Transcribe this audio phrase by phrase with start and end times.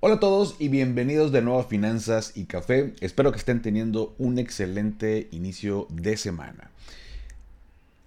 [0.00, 2.94] Hola a todos y bienvenidos de nuevo a Finanzas y Café.
[3.00, 6.70] Espero que estén teniendo un excelente inicio de semana.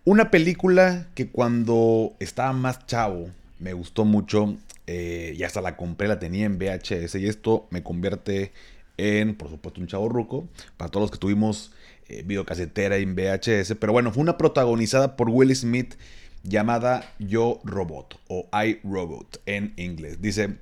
[0.06, 4.56] Una película que cuando estaba más chavo me gustó mucho
[4.88, 8.54] eh, y hasta la compré, la tenía en VHS y esto me convierte
[8.96, 10.48] en, por supuesto, un chavo ruco
[10.78, 11.74] para todos los que tuvimos
[12.08, 13.76] eh, videocasetera en VHS.
[13.78, 15.96] Pero bueno, fue una protagonizada por Will Smith
[16.44, 20.22] llamada Yo Robot o I Robot en inglés.
[20.22, 20.56] Dice...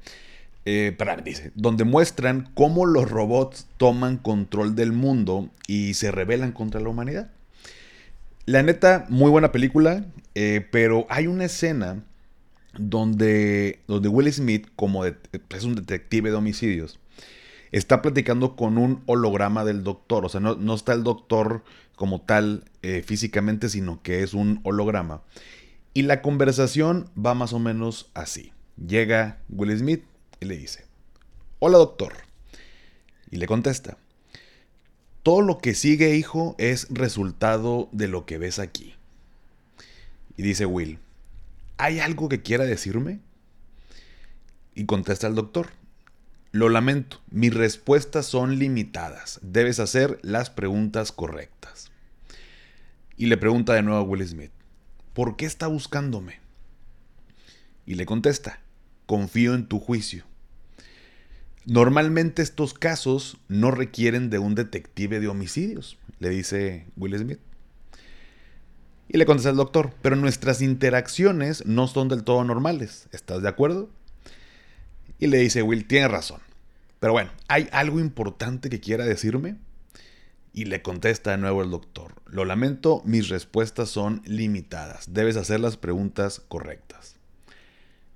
[0.71, 0.95] Eh,
[1.55, 7.31] donde muestran cómo los robots toman control del mundo y se rebelan contra la humanidad.
[8.45, 12.03] La neta, muy buena película, eh, pero hay una escena
[12.77, 16.99] donde, donde Will Smith, como es un detective de homicidios,
[17.72, 20.23] está platicando con un holograma del doctor.
[20.23, 21.63] O sea, no, está el doctor
[21.95, 25.23] como tal eh, físicamente, sino que es un holograma.
[25.95, 28.53] Y la conversación va más o menos así.
[28.77, 30.03] Llega Will Smith,
[30.39, 30.85] y le dice,
[31.59, 32.13] hola doctor.
[33.31, 33.97] Y le contesta,
[35.23, 38.95] todo lo que sigue hijo es resultado de lo que ves aquí.
[40.37, 40.99] Y dice Will,
[41.77, 43.19] ¿hay algo que quiera decirme?
[44.73, 45.69] Y contesta el doctor,
[46.51, 51.91] lo lamento, mis respuestas son limitadas, debes hacer las preguntas correctas.
[53.17, 54.51] Y le pregunta de nuevo a Will Smith,
[55.13, 56.39] ¿por qué está buscándome?
[57.85, 58.61] Y le contesta,
[59.05, 60.23] confío en tu juicio.
[61.65, 67.39] Normalmente estos casos no requieren de un detective de homicidios, le dice Will Smith.
[69.07, 73.07] Y le contesta el doctor, pero nuestras interacciones no son del todo normales.
[73.11, 73.89] ¿Estás de acuerdo?
[75.17, 76.41] Y le dice Will, tiene razón.
[77.00, 79.55] Pero bueno, ¿hay algo importante que quiera decirme?
[80.53, 85.13] Y le contesta de nuevo el doctor, lo lamento, mis respuestas son limitadas.
[85.13, 87.16] Debes hacer las preguntas correctas.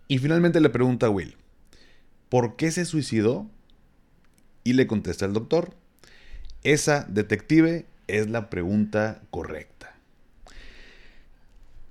[0.08, 1.38] Y finalmente le pregunta Will,
[2.34, 3.46] ¿por qué se suicidó?
[4.64, 5.76] Y le contesta el doctor,
[6.64, 9.96] esa detective es la pregunta correcta.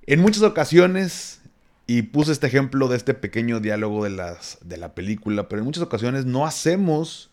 [0.05, 1.39] En muchas ocasiones,
[1.87, 5.83] y puse este ejemplo de este pequeño diálogo de, de la película, pero en muchas
[5.83, 7.31] ocasiones no hacemos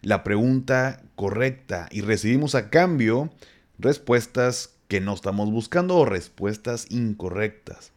[0.00, 3.30] la pregunta correcta y recibimos a cambio
[3.78, 7.92] respuestas que no estamos buscando o respuestas incorrectas.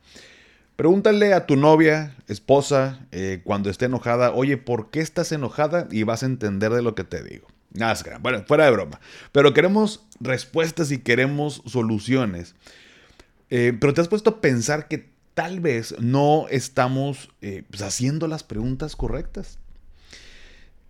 [0.80, 5.90] Pregúntale a tu novia, esposa, eh, cuando esté enojada, oye, ¿por qué estás enojada?
[5.92, 7.50] Y vas a entender de lo que te digo.
[7.74, 9.02] Nada, bueno, fuera de broma.
[9.34, 12.56] Pero queremos respuestas y queremos soluciones.
[13.50, 18.30] Eh, pero te has puesto a pensar que tal vez no estamos eh, pues, haciendo
[18.30, 19.60] las preguntas correctas.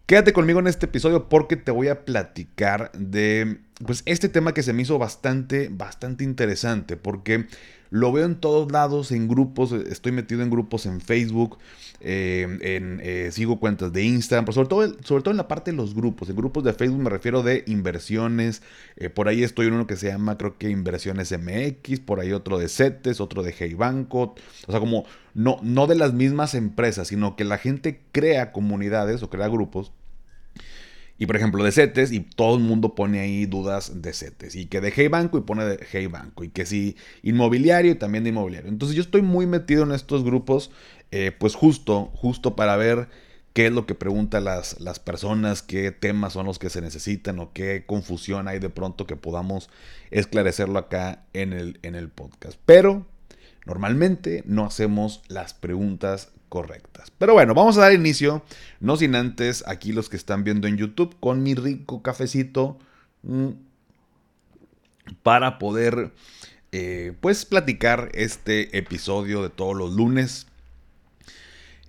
[0.05, 4.61] Quédate conmigo en este episodio porque te voy a platicar de pues este tema que
[4.61, 7.47] se me hizo bastante bastante interesante porque
[7.89, 11.57] lo veo en todos lados, en grupos, estoy metido en grupos en Facebook,
[12.01, 15.71] eh, en, eh, sigo cuentas de Instagram, pero sobre todo, sobre todo en la parte
[15.71, 16.29] de los grupos.
[16.29, 18.61] En grupos de Facebook me refiero de inversiones.
[18.95, 22.31] Eh, por ahí estoy en uno que se llama, creo que Inversiones MX, por ahí
[22.31, 24.35] otro de CETES, otro de Hey Banco.
[24.67, 29.23] O sea, como no, no de las mismas empresas, sino que la gente crea comunidades
[29.23, 29.91] o crea grupos
[31.19, 34.55] y por ejemplo, de CETES, y todo el mundo pone ahí dudas de CETES.
[34.55, 36.45] Y que de Hey Banco y pone de Hey Banco.
[36.45, 38.69] Y que sí, inmobiliario y también de inmobiliario.
[38.69, 40.71] Entonces yo estoy muy metido en estos grupos,
[41.11, 43.09] eh, pues justo, justo para ver
[43.51, 47.39] qué es lo que preguntan las, las personas, qué temas son los que se necesitan
[47.39, 49.69] o qué confusión hay de pronto que podamos
[50.11, 52.57] esclarecerlo acá en el, en el podcast.
[52.65, 53.05] Pero
[53.65, 57.11] normalmente no hacemos las preguntas correctas.
[57.17, 58.43] Pero bueno, vamos a dar inicio,
[58.79, 62.77] no sin antes aquí los que están viendo en YouTube, con mi rico cafecito
[63.23, 63.49] mm,
[65.23, 66.11] para poder
[66.71, 70.47] eh, pues platicar este episodio de todos los lunes.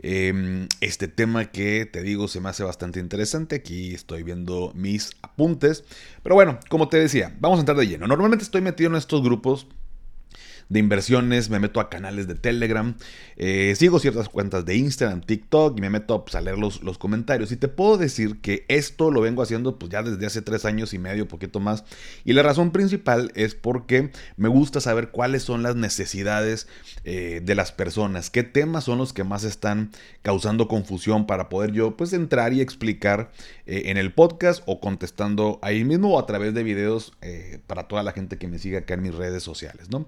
[0.03, 3.57] Em, este tema que te digo se me hace bastante interesante.
[3.57, 5.85] Aquí estoy viendo mis apuntes.
[6.23, 8.07] Pero bueno, como te decía, vamos a entrar de lleno.
[8.07, 9.67] Normalmente estoy metido en estos grupos
[10.71, 12.95] de inversiones, me meto a canales de Telegram,
[13.37, 16.97] eh, sigo ciertas cuentas de Instagram, TikTok y me meto pues, a leer los, los,
[16.97, 17.51] comentarios.
[17.51, 20.95] Y te puedo decir que esto lo vengo haciendo pues ya desde hace tres años
[20.95, 21.85] y medio, poquito más.
[22.25, 26.69] Y la razón principal es porque me gusta saber cuáles son las necesidades
[27.05, 29.91] eh, de las personas, qué temas son los que más están
[30.23, 33.33] causando confusión para poder yo pues entrar y explicar
[33.67, 37.13] eh, en el podcast o contestando ahí mismo o a través de videos
[37.67, 40.07] para toda la gente que me sigue acá en mis redes sociales, ¿no?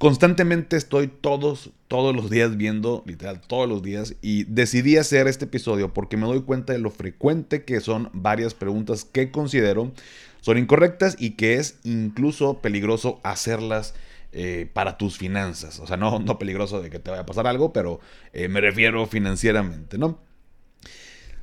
[0.00, 5.44] Constantemente estoy todos, todos los días viendo, literal, todos los días, y decidí hacer este
[5.44, 9.92] episodio porque me doy cuenta de lo frecuente que son varias preguntas que considero
[10.40, 13.92] son incorrectas y que es incluso peligroso hacerlas
[14.32, 15.78] eh, para tus finanzas.
[15.80, 18.00] O sea, no, no peligroso de que te vaya a pasar algo, pero
[18.32, 20.18] eh, me refiero financieramente, ¿no?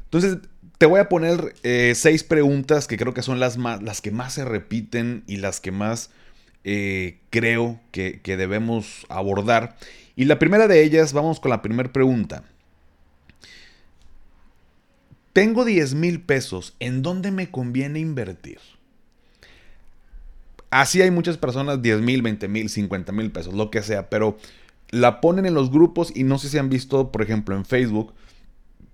[0.05, 0.39] Entonces,
[0.79, 4.09] te voy a poner eh, seis preguntas que creo que son las, más, las que
[4.09, 6.09] más se repiten y las que más
[6.69, 9.77] eh, creo que, debemos abordar.
[10.17, 12.43] Y la primera de ellas, vamos con la primera pregunta.
[15.31, 18.59] Tengo 10 mil pesos, ¿en dónde me conviene invertir?
[20.69, 24.37] Así hay muchas personas, 10 mil, 20 mil, 50 mil pesos, lo que sea, pero
[24.89, 28.13] la ponen en los grupos y no sé si han visto, por ejemplo, en Facebook,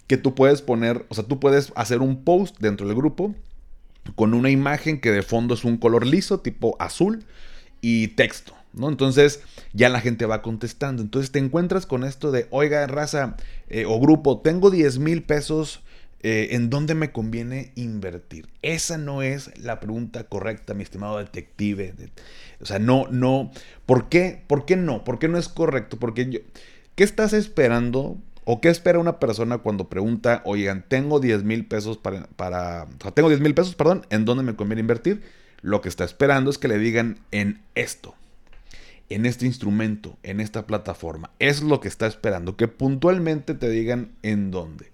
[0.06, 3.34] que tú puedes poner, o sea, tú puedes hacer un post dentro del grupo
[4.14, 7.26] con una imagen que de fondo es un color liso, tipo azul,
[7.83, 8.88] y texto, ¿no?
[8.88, 9.41] Entonces
[9.74, 11.03] ya la gente va contestando.
[11.03, 13.35] Entonces te encuentras con esto de, oiga, raza
[13.68, 15.81] eh, o grupo, tengo 10 mil pesos,
[16.21, 18.47] eh, ¿en dónde me conviene invertir?
[18.62, 21.94] Esa no es la pregunta correcta, mi estimado detective.
[22.62, 23.51] o sea, no, no.
[23.85, 24.41] ¿Por qué?
[24.47, 25.03] ¿Por qué no?
[25.03, 26.00] ¿Por qué no es correcto?
[26.00, 26.39] Porque yo,
[26.95, 28.18] ¿qué estás esperando?
[28.45, 33.27] ¿O qué espera una persona cuando pregunta, oigan, tengo 10 mil pesos para, para, tengo
[33.27, 35.21] 10 mil pesos, perdón, ¿en dónde me conviene invertir?
[35.63, 38.13] Lo que está esperando es que le digan en esto,
[39.10, 41.31] en este instrumento, en esta plataforma.
[41.39, 44.92] Es lo que está esperando, que puntualmente te digan en dónde.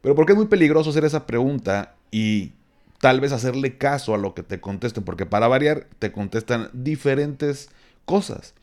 [0.00, 2.52] Pero porque es muy peligroso hacer esa pregunta y
[2.98, 7.68] tal vez hacerle caso a lo que te contesten, porque para variar te contestan diferentes
[8.06, 8.54] cosas.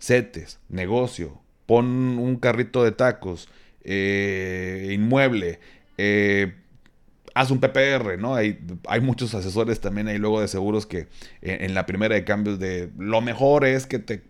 [0.00, 1.86] Setes, negocio, pon
[2.18, 3.48] un carrito de tacos,
[3.84, 5.60] eh, inmueble,
[5.98, 6.56] eh,
[7.36, 8.34] haz un PPR, ¿no?
[8.34, 11.06] Hay, hay muchos asesores también ahí luego de seguros que
[11.42, 14.22] en, la primera de cambios de lo mejor es que te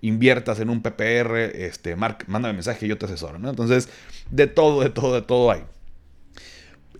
[0.00, 3.50] inviertas en un PPR, este, mándame mensaje y yo te asesoro, ¿no?
[3.50, 3.90] Entonces,
[4.30, 5.60] de todo, de todo, de todo hay.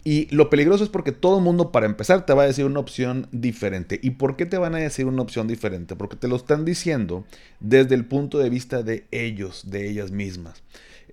[0.05, 2.81] Y lo peligroso es porque todo el mundo, para empezar, te va a decir una
[2.81, 3.99] opción diferente.
[4.03, 5.97] ¿Y por qué te van a decir una opción diferente?
[5.97, 7.25] Porque te lo están diciendo
[7.59, 10.63] desde el punto de vista de ellos, de ellas mismas.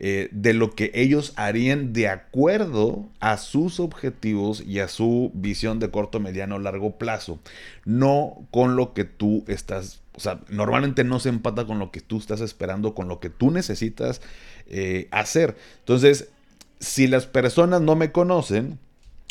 [0.03, 5.79] Eh, de lo que ellos harían de acuerdo a sus objetivos y a su visión
[5.79, 7.39] de corto, mediano, largo plazo.
[7.85, 12.01] No con lo que tú estás, o sea, normalmente no se empata con lo que
[12.01, 14.21] tú estás esperando, con lo que tú necesitas
[14.65, 15.55] eh, hacer.
[15.79, 16.29] Entonces,
[16.79, 18.79] si las personas no me conocen,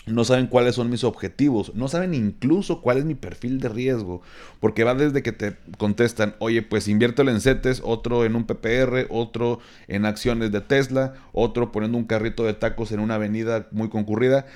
[0.07, 4.23] no saben cuáles son mis objetivos, no saben incluso cuál es mi perfil de riesgo,
[4.59, 9.07] porque va desde que te contestan, oye, pues inviértelo en CETES, otro en un PPR,
[9.11, 13.89] otro en acciones de Tesla, otro poniendo un carrito de tacos en una avenida muy
[13.89, 14.47] concurrida.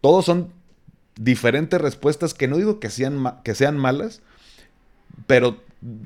[0.00, 0.52] Todos son
[1.18, 4.22] diferentes respuestas que no digo que sean, que sean malas,
[5.26, 5.60] pero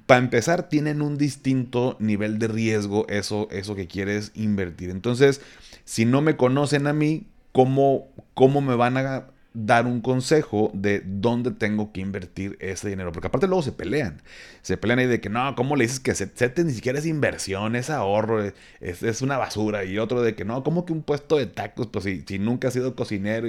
[0.06, 4.90] para empezar tienen un distinto nivel de riesgo eso, eso que quieres invertir.
[4.90, 5.40] Entonces,
[5.84, 11.02] si no me conocen a mí, cómo, cómo me van a dar un consejo de
[11.04, 13.12] dónde tengo que invertir ese dinero.
[13.12, 14.22] Porque aparte luego se pelean.
[14.62, 17.74] Se pelean ahí de que no, ¿cómo le dices que CETES ni siquiera es inversión,
[17.74, 19.84] es ahorro, es, es, una basura?
[19.84, 21.88] Y otro de que no, ¿cómo que un puesto de tacos?
[21.88, 23.48] Pues si, si nunca has sido cocinero.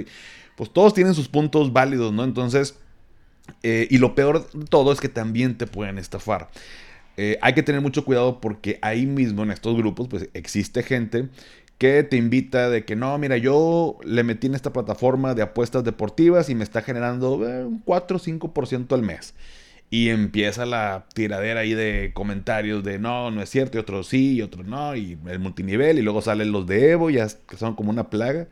[0.56, 2.24] Pues todos tienen sus puntos válidos, ¿no?
[2.24, 2.76] Entonces,
[3.62, 6.48] eh, y lo peor de todo es que también te pueden estafar.
[7.16, 11.28] Eh, hay que tener mucho cuidado porque ahí mismo en estos grupos pues existe gente
[11.82, 15.82] que te invita de que no, mira, yo le metí en esta plataforma de apuestas
[15.82, 19.34] deportivas y me está generando eh, un 4 o 5% al mes.
[19.90, 24.34] Y empieza la tiradera ahí de comentarios de no, no es cierto, y otros sí,
[24.34, 27.74] y otros no, y el multinivel, y luego salen los de Evo, ya que son
[27.74, 28.46] como una plaga.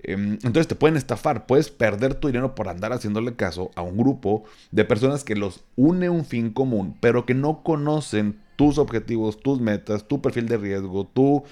[0.00, 3.96] Em, entonces te pueden estafar, puedes perder tu dinero por andar haciéndole caso a un
[3.96, 9.40] grupo de personas que los une un fin común, pero que no conocen tus objetivos,
[9.40, 11.44] tus metas, tu perfil de riesgo, tu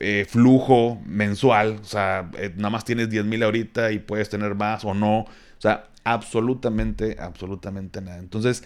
[0.00, 4.54] eh, flujo mensual, o sea, eh, nada más tienes 10 mil ahorita y puedes tener
[4.54, 5.26] más o no, o
[5.58, 8.18] sea, absolutamente, absolutamente nada.
[8.18, 8.64] Entonces,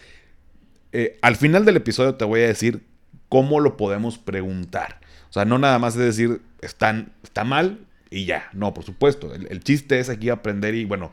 [0.92, 2.84] eh, al final del episodio te voy a decir
[3.28, 5.00] cómo lo podemos preguntar.
[5.30, 8.50] O sea, no nada más es decir, están, está mal y ya.
[8.52, 9.34] No, por supuesto.
[9.34, 11.12] El, chiste es aquí aprender y, bueno,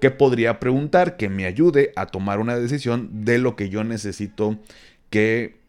[0.00, 4.58] ¿qué podría preguntar que me ayude a tomar una decisión de lo que yo necesito
[5.10, 5.64] que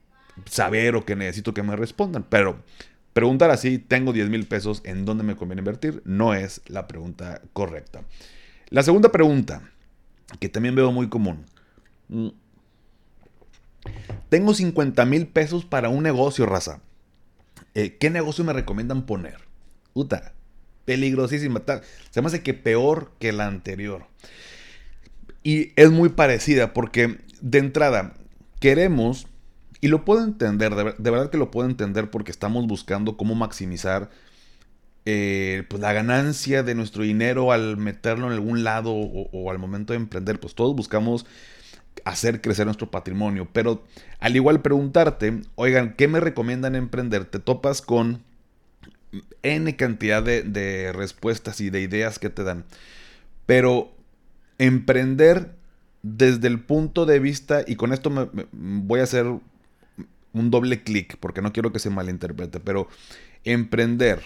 [0.46, 2.24] saber o que necesito que me respondan.
[2.28, 2.64] Pero
[3.14, 6.02] preguntar así, tengo 10 mil pesos, ¿en dónde me conviene invertir?
[6.06, 8.04] No es la pregunta correcta.
[8.70, 9.62] La segunda pregunta,
[10.40, 11.46] que también veo muy común.
[12.10, 12.30] Mm.
[14.30, 16.82] Tengo 50 mil pesos para un negocio, raza.
[17.76, 19.38] Eh, ¿Qué negocio me recomiendan poner?
[19.94, 20.34] Puta,
[20.86, 21.62] peligrosísima.
[22.12, 24.08] Se me hace que peor que la anterior.
[25.44, 28.14] Y es muy parecida porque de entrada
[28.60, 29.28] queremos,
[29.82, 34.10] y lo puedo entender, de, verdad que lo puedo entender porque estamos buscando cómo maximizar
[35.06, 39.94] eh, pues la ganancia de nuestro dinero al meterlo en algún lado o, al momento
[39.94, 40.40] de emprender.
[40.40, 41.28] Pues todos buscamos
[42.06, 43.48] hacer crecer nuestro patrimonio.
[43.54, 43.84] Pero
[44.20, 47.26] al igual preguntarte, oigan, ¿qué me recomiendan emprender?
[47.26, 48.24] Te topas con
[49.44, 52.66] N cantidad de, de respuestas y de ideas que te dan.
[53.46, 53.94] Pero
[54.58, 55.56] emprender
[56.08, 61.18] desde el punto de vista, y con esto me, voy a hacer un doble clic,
[61.20, 62.88] porque no quiero que se malinterprete, pero
[63.44, 64.22] emprender,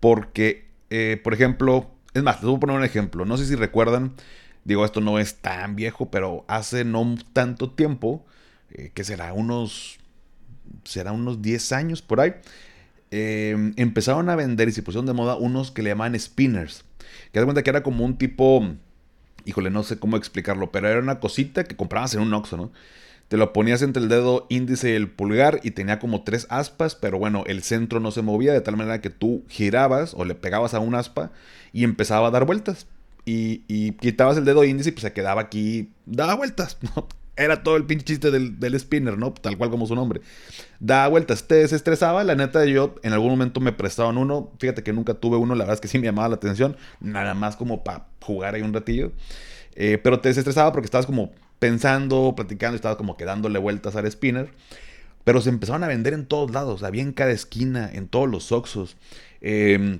[0.00, 3.54] porque, eh, por ejemplo, es más, les voy a poner un ejemplo, no sé si
[3.54, 4.14] recuerdan,
[4.64, 8.26] digo, esto no es tan viejo, pero hace no tanto tiempo,
[8.72, 9.98] eh, que será unos,
[10.82, 12.34] será unos 10 años por ahí,
[13.16, 16.84] em, empezaron a vender y se pusieron de moda unos que le llaman spinners,
[17.32, 18.76] que da cuenta que era como un tipo
[19.46, 22.72] híjole, no sé cómo explicarlo, pero era una cosita que comprabas en un Oxxo, ¿no?
[23.28, 26.94] Te lo ponías entre el dedo índice y el pulgar y tenía como tres aspas,
[26.94, 30.34] pero bueno, el centro no se movía de tal manera que tú girabas o le
[30.34, 31.32] pegabas a un aspa
[31.72, 32.86] y empezaba a dar vueltas.
[33.24, 37.08] Y, y quitabas el dedo índice y pues se quedaba aquí, daba vueltas, ¿no?
[37.36, 39.32] Era todo el pinche chiste del, spinner, ¿no?
[39.32, 40.22] Tal cual como su nombre.
[40.80, 42.24] Da vueltas, te desestresaba.
[42.24, 44.52] La neta, yo en algún momento me prestaban uno.
[44.58, 46.76] Fíjate que nunca tuve uno, la verdad es que sí me llamaba la atención.
[47.00, 49.12] Nada más como para jugar ahí un ratillo.
[49.74, 54.10] Eh, pero te desestresaba porque estabas como pensando, platicando, estabas como que dándole vueltas al
[54.10, 54.48] spinner.
[55.24, 56.82] Pero se empezaron a vender en todos lados.
[56.84, 58.96] Había en cada esquina, en todos los oxos.
[59.42, 59.98] Em,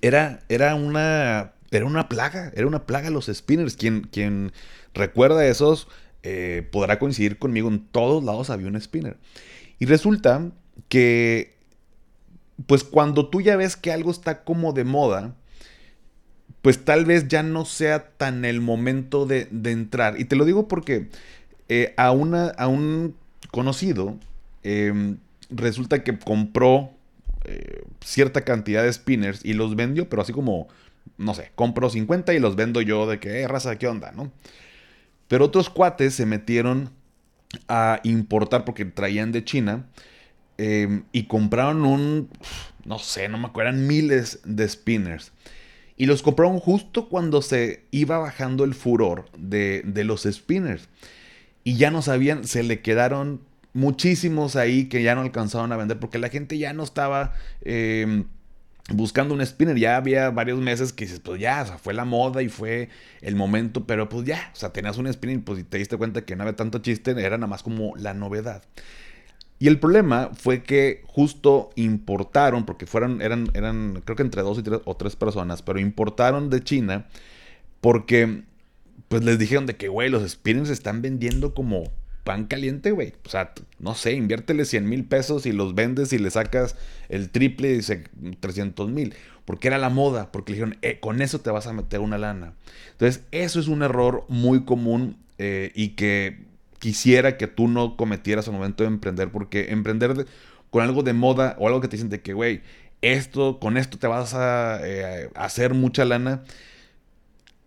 [0.00, 1.54] era, era una.
[1.72, 2.52] Era una plaga.
[2.54, 3.74] Era una plaga los spinners.
[3.74, 4.52] Quien, quien
[4.94, 5.88] recuerda esos
[6.22, 9.16] eh, podrá coincidir conmigo, en todos lados había un spinner.
[9.78, 10.52] Y resulta
[10.88, 11.54] que,
[12.66, 15.34] pues cuando tú ya ves que algo está como de moda,
[16.62, 20.20] pues tal vez ya no sea tan el momento de, entrar.
[20.20, 21.08] Y te lo digo porque
[21.68, 23.16] eh, a, una, a un
[23.50, 24.16] conocido
[24.62, 25.18] em,
[25.50, 26.92] resulta que compró
[27.44, 30.68] eh, cierta cantidad de spinners y los vendió, pero así como,
[31.18, 34.12] no sé, compro 50 y los vendo yo de que, raza, ¿qué onda?
[34.12, 34.30] ¿No?
[35.32, 36.90] Pero otros cuates se metieron
[37.66, 39.86] a importar porque traían de China
[40.58, 42.28] em, y compraron un,
[42.84, 45.32] no sé, no me acuerdo, eran miles de spinners.
[45.96, 50.90] Y los compraron justo cuando se iba bajando el furor de, los spinners.
[51.64, 53.40] Y ya no sabían, se le quedaron
[53.72, 57.32] muchísimos ahí que ya no alcanzaron a vender porque la gente ya no estaba...
[57.62, 58.26] Em,
[58.90, 59.76] buscando un spinner.
[59.78, 62.88] Ya había varios meses que dices, pues ya, o sea, fue la moda y fue
[63.20, 66.24] el momento, pero pues ya, o sea, tenías un spinner, pues y te diste cuenta
[66.24, 68.62] que no había tanto chiste, era nada más como la novedad.
[69.58, 74.60] Y el problema fue que justo importaron, porque fueron, eran, eran, creo que entre dos
[74.84, 77.06] o tres personas, pero importaron de China
[77.80, 78.42] porque,
[79.08, 81.84] pues les dijeron de que, güey, los spinners se están vendiendo como
[82.24, 83.14] pan caliente, güey.
[83.24, 86.76] O sea, no sé, inviértele 100 mil pesos y los vendes y le sacas
[87.08, 88.04] el triple y dice
[88.40, 89.14] 300 mil.
[89.44, 92.18] Porque era la moda, porque le dijeron, eh, con eso te vas a meter una
[92.18, 92.54] lana.
[92.92, 96.44] Entonces, eso es un error muy común eh, y que
[96.78, 100.26] quisiera que tú no cometieras al momento de emprender, porque emprender
[100.70, 102.62] con algo de moda o algo que te dicen de que, güey,
[103.02, 106.44] esto, con esto te vas a eh, hacer mucha lana,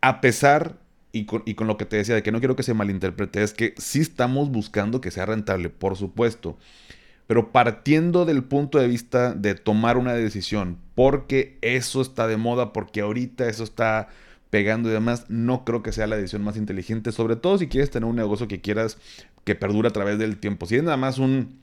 [0.01, 0.77] a pesar
[1.15, 3.73] y con, lo que te decía, de que no quiero que se malinterprete, es que
[3.77, 6.57] sí estamos buscando que sea rentable, por supuesto.
[7.25, 12.73] Pero partiendo del punto de vista de tomar una decisión, porque eso está de moda,
[12.73, 14.09] porque ahorita eso está
[14.49, 17.91] pegando y demás, no creo que sea la decisión más inteligente, sobre todo si quieres
[17.91, 18.97] tener un negocio que quieras
[19.45, 20.65] que perdure a través del tiempo.
[20.65, 21.57] Si es nada más un,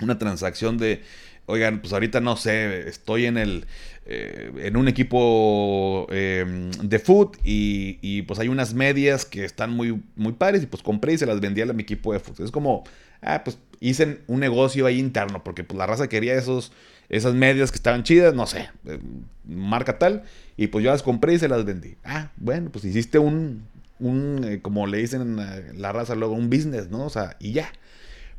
[0.00, 1.02] una transacción de
[1.46, 3.66] oigan, pues ahorita no sé, estoy en el
[4.06, 10.02] eh, en un equipo em, de foot y, pues hay unas medias que están muy,
[10.14, 12.40] muy padres y pues compré y se las vendí a mi equipo de foot.
[12.40, 12.84] Es como,
[13.22, 16.70] ah, pues hice un negocio ahí interno porque pues la raza quería esos,
[17.08, 18.98] esas medias que estaban chidas, no sé, eh,
[19.46, 20.24] marca tal,
[20.58, 21.96] y pues yo las compré y se las vendí.
[22.04, 23.66] Ah, bueno, pues hiciste un,
[24.00, 25.36] un eh, como le dicen
[25.80, 27.06] la raza luego, un business, ¿no?
[27.06, 27.72] O sea, y ya.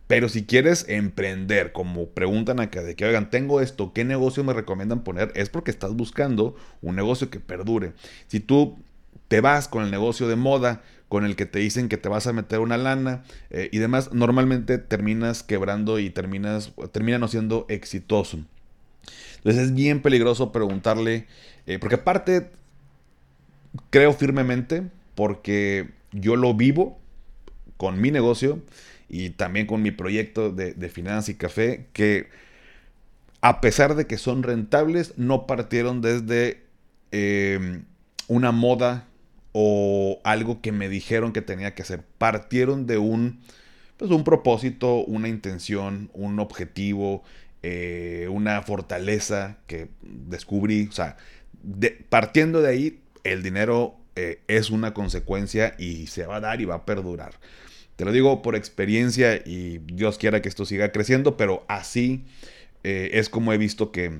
[0.07, 4.53] Pero si quieres emprender, como preguntan acá, de que, oigan, tengo esto, ¿qué negocio me
[4.53, 5.31] recomiendan poner?
[5.35, 7.93] Es porque estás buscando un negocio que perdure.
[8.27, 8.77] Si tú
[9.27, 12.27] te vas con el negocio de moda, con el que te dicen que te vas
[12.27, 17.65] a meter una lana eh, y demás, normalmente terminas quebrando y terminas, termina no siendo
[17.69, 18.39] exitoso.
[19.37, 21.27] Entonces es bien peligroso preguntarle,
[21.65, 22.51] eh, porque aparte
[23.89, 24.83] creo firmemente,
[25.15, 26.99] porque yo lo vivo
[27.77, 28.61] con mi negocio
[29.09, 32.27] y también con mi proyecto de, de finanzas y café, que
[33.41, 36.63] a pesar de que son rentables, no partieron desde
[37.11, 37.81] eh,
[38.27, 39.07] una moda
[39.51, 42.03] o algo que me dijeron que tenía que hacer.
[42.17, 43.39] Partieron de un,
[43.97, 47.23] pues, un propósito, una intención, un objetivo,
[47.61, 50.87] eh, una fortaleza que descubrí.
[50.87, 51.15] O sea,
[52.09, 56.65] partiendo de ahí, el dinero eh, es una consecuencia y se va a dar y
[56.65, 57.35] va a perdurar.
[57.95, 62.25] Te lo digo por experiencia y Dios quiera que esto siga creciendo, pero así
[62.83, 64.19] eh, es como he visto que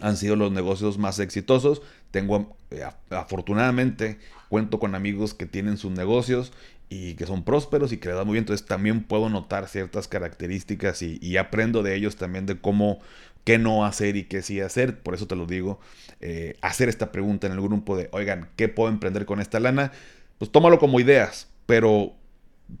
[0.00, 1.82] han sido los negocios más exitosos.
[2.10, 6.52] Tengo, eh, afortunadamente, cuento con amigos que tienen sus negocios
[6.88, 8.42] y que son prósperos y que le dan muy bien.
[8.42, 13.00] Entonces también puedo notar ciertas características y, aprendo de ellos también de cómo,
[13.44, 15.00] qué no hacer y qué sí hacer.
[15.00, 15.80] Por eso te lo digo,
[16.20, 19.92] eh, hacer esta pregunta en el grupo de, oigan, ¿qué puedo emprender con esta lana?
[20.38, 22.14] Pues tómalo como ideas, pero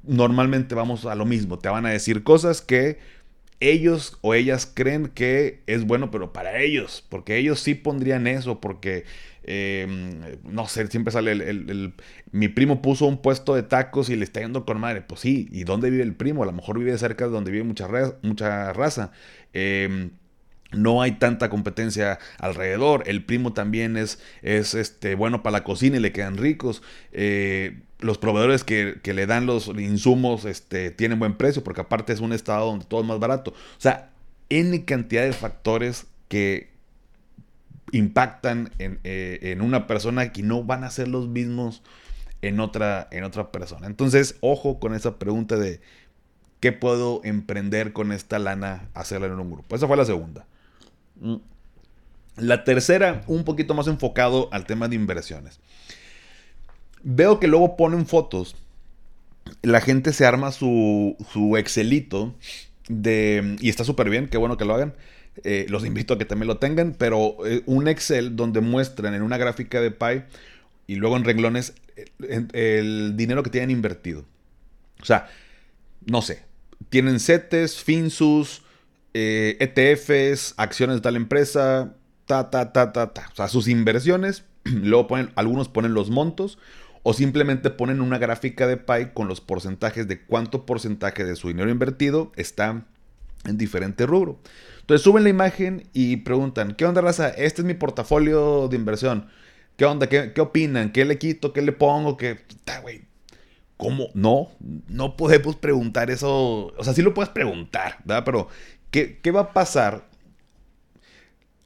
[0.02, 1.58] normalmente vamos a lo mismo.
[1.58, 2.98] Te van a decir cosas que
[3.60, 8.60] ellos o ellas creen que es bueno, pero para ellos, porque ellos sí pondrían eso,
[8.60, 9.04] porque,
[9.44, 11.94] em, no sé, siempre sale el,
[12.32, 15.48] mi primo puso un puesto de tacos y le está yendo con madre, pues sí,
[15.52, 16.42] ¿y dónde vive el primo?
[16.42, 17.88] A lo mejor vive cerca de donde vive mucha,
[18.22, 19.12] mucha raza.
[19.52, 20.10] Em,
[20.72, 23.02] no hay tanta competencia alrededor.
[23.06, 26.82] El primo también es, es este, bueno para la cocina y le quedan ricos.
[27.12, 32.20] Eh, los proveedores que, le dan los insumos este, tienen buen precio, porque aparte es
[32.20, 33.50] un estado donde todo es más barato.
[33.50, 34.10] O sea,
[34.48, 36.70] N cantidad de factores que
[37.92, 41.82] impactan en, eh, una persona que no van a ser los mismos
[42.42, 43.86] en otra, en otra persona.
[43.86, 45.80] Entonces, ojo con esa pregunta de
[46.60, 49.74] qué puedo emprender con esta lana, hacerla en un grupo.
[49.74, 50.46] Esa fue la segunda.
[51.20, 51.36] Mm.
[52.36, 55.60] La tercera, un poquito más enfocado al tema de inversiones.
[57.02, 58.56] Veo que luego ponen fotos.
[59.62, 62.34] La gente se arma su, su Excelito
[62.88, 64.94] de, y está súper bien, qué bueno que lo hagan.
[65.44, 69.22] Eh, los invito a que también lo tengan, pero eh, un Excel donde muestran en
[69.22, 70.22] una gráfica de Pi
[70.86, 71.74] y luego en renglones
[72.18, 74.24] el, el dinero que tienen invertido.
[75.00, 75.28] O sea,
[76.04, 76.42] no sé,
[76.88, 78.62] tienen CETES, FinSUS,
[79.14, 81.94] eh, ETFs, acciones de tal empresa,
[82.26, 83.28] ta, ta, ta, ta, ta.
[83.32, 86.58] O sea, sus inversiones, luego ponen, algunos ponen los montos
[87.02, 91.48] o simplemente ponen una gráfica de Pi con los porcentajes de cuánto porcentaje de su
[91.48, 92.84] dinero invertido está
[93.44, 94.38] en diferente rubro.
[94.80, 97.30] Entonces suben la imagen y preguntan, ¿qué onda raza?
[97.30, 99.28] Este es mi portafolio de inversión.
[99.76, 100.08] ¿Qué onda?
[100.08, 100.92] ¿Qué, opinan?
[100.92, 101.52] ¿Qué le quito?
[101.52, 102.16] ¿Qué le pongo?
[102.16, 102.44] ¿Qué?
[103.78, 104.08] ¿Cómo?
[104.12, 104.48] No,
[104.88, 106.66] no podemos preguntar eso.
[106.76, 108.24] O sea, sí lo puedes preguntar, ¿verdad?
[108.26, 108.48] Pero
[108.90, 110.08] ¿Qué, va a pasar?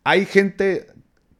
[0.04, 0.88] Hay gente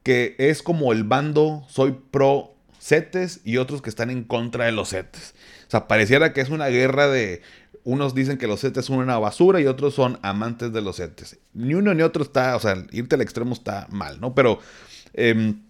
[0.02, 2.53] que es como el bando, soy pro
[2.84, 5.34] CETES y otros que están en contra de los CETES.
[5.66, 7.40] O sea, pareciera que es una guerra de...
[7.82, 11.38] Unos dicen que los CETES son una basura y otros son amantes de los CETES.
[11.54, 14.34] Ni uno ni otro está, o sea, irte al extremo está mal, ¿no?
[14.34, 14.58] Pero,
[15.14, 15.62] em,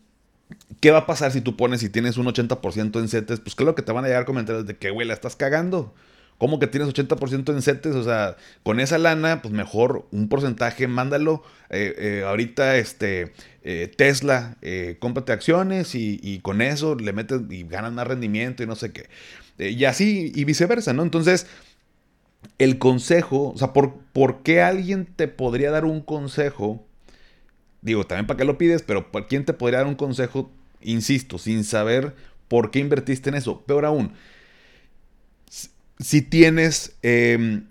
[0.81, 3.41] ¿qué va a pasar si tú pones, si tienes un 80% en CETES?
[3.41, 5.95] Pues creo que te van a llegar comentarios de que, güey, la estás cagando.
[6.39, 7.95] ¿Cómo que tienes 80% en CETES?
[7.95, 11.43] O sea, con esa lana, pues mejor un porcentaje, mándalo.
[11.71, 14.57] Eh, eh, ahorita, este, eh, Tesla,
[14.99, 19.09] cómprate acciones y, con eso le metes y ganas más rendimiento y no sé qué.
[19.59, 21.03] y así, y viceversa, ¿no?
[21.03, 21.47] Entonces,
[22.59, 26.85] el consejo, o sea, ¿por, ¿por qué alguien te podría dar un consejo?
[27.83, 31.39] Digo, también para qué lo pides, pero ¿por quién te podría dar un consejo, insisto,
[31.39, 32.15] sin saber
[32.49, 33.63] por qué invertiste en eso?
[33.63, 34.13] Peor aún,
[35.99, 37.67] si tienes em,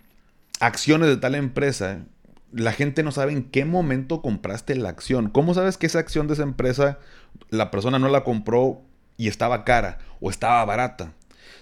[0.59, 1.99] acciones de tal empresa,
[2.51, 5.29] la gente no sabe en qué momento compraste la acción.
[5.29, 6.99] ¿Cómo sabes que esa acción de esa empresa
[7.49, 8.81] la persona no la compró
[9.17, 11.13] y estaba cara o estaba barata?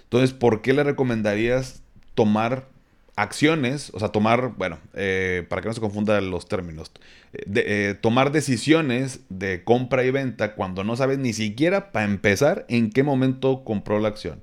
[0.04, 1.82] Entonces, ¿por qué le recomendarías
[2.16, 2.68] tomar
[3.16, 6.92] acciones, o sea, tomar, bueno, eh, para que no se confundan los términos,
[7.34, 12.66] eh, eh, tomar decisiones de compra y venta cuando no sabes ni siquiera para empezar
[12.68, 14.42] en qué momento compró la acción?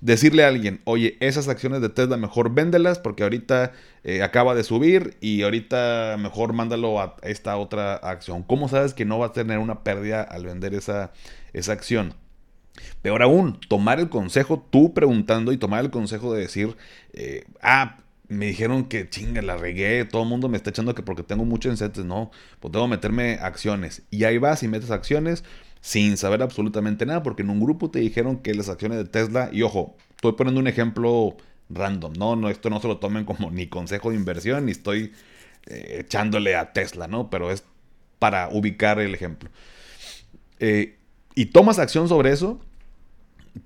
[0.00, 3.72] Decirle a alguien, oye, esas acciones de Tesla mejor véndelas porque ahorita
[4.04, 8.42] eh, acaba de subir y ahorita mejor mándalo a esta otra acción.
[8.42, 11.12] ¿Cómo sabes que no va a tener una pérdida al vender esa,
[11.52, 12.14] esa acción?
[13.02, 16.76] Peor aún, tomar el consejo, tú preguntando y tomar el consejo de decir,
[17.12, 21.02] eh, ah, me dijeron que chinga, la regué, todo el mundo me está echando que
[21.02, 24.02] porque tengo mucho en CETES, no, pues tengo que meterme acciones.
[24.10, 25.44] Y ahí vas y metes acciones
[25.80, 29.50] sin saber absolutamente nada, porque en un grupo te dijeron que las acciones de Tesla,
[29.52, 31.36] y ojo, estoy poniendo un ejemplo
[31.70, 35.12] random, no, no esto no se lo tomen como ni consejo de inversión, ni estoy
[35.66, 37.30] eh, echándole a Tesla, ¿no?
[37.30, 37.64] Pero es
[38.18, 39.50] para ubicar el ejemplo.
[40.58, 40.98] Eh,
[41.34, 42.60] y tomas acción sobre eso,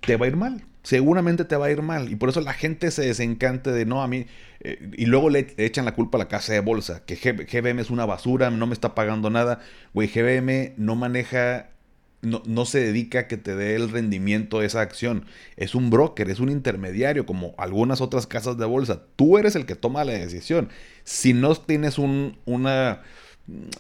[0.00, 0.64] te va a ir mal.
[0.82, 2.10] Seguramente te va a ir mal.
[2.10, 4.26] Y por eso la gente se desencante de no a mí.
[4.60, 7.04] Eh, y luego le echan la culpa a la casa de bolsa.
[7.04, 9.60] Que GBM es una basura, no me está pagando nada.
[9.94, 11.70] Güey, GBM no maneja
[12.24, 15.26] no, se dedica a que te dé el rendimiento de esa acción.
[15.56, 19.02] Es un broker, es un intermediario, como algunas otras casas de bolsa.
[19.16, 20.68] Tú eres el que toma la decisión.
[21.04, 23.02] Si no tienes un una,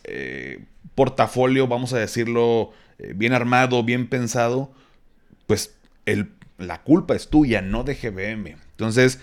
[0.04, 4.72] eh, portafolio, vamos a decirlo, eh, bien armado, bien pensado,
[5.46, 5.74] pues
[6.06, 8.56] el, la culpa es tuya, no de GBM.
[8.72, 9.20] Entonces,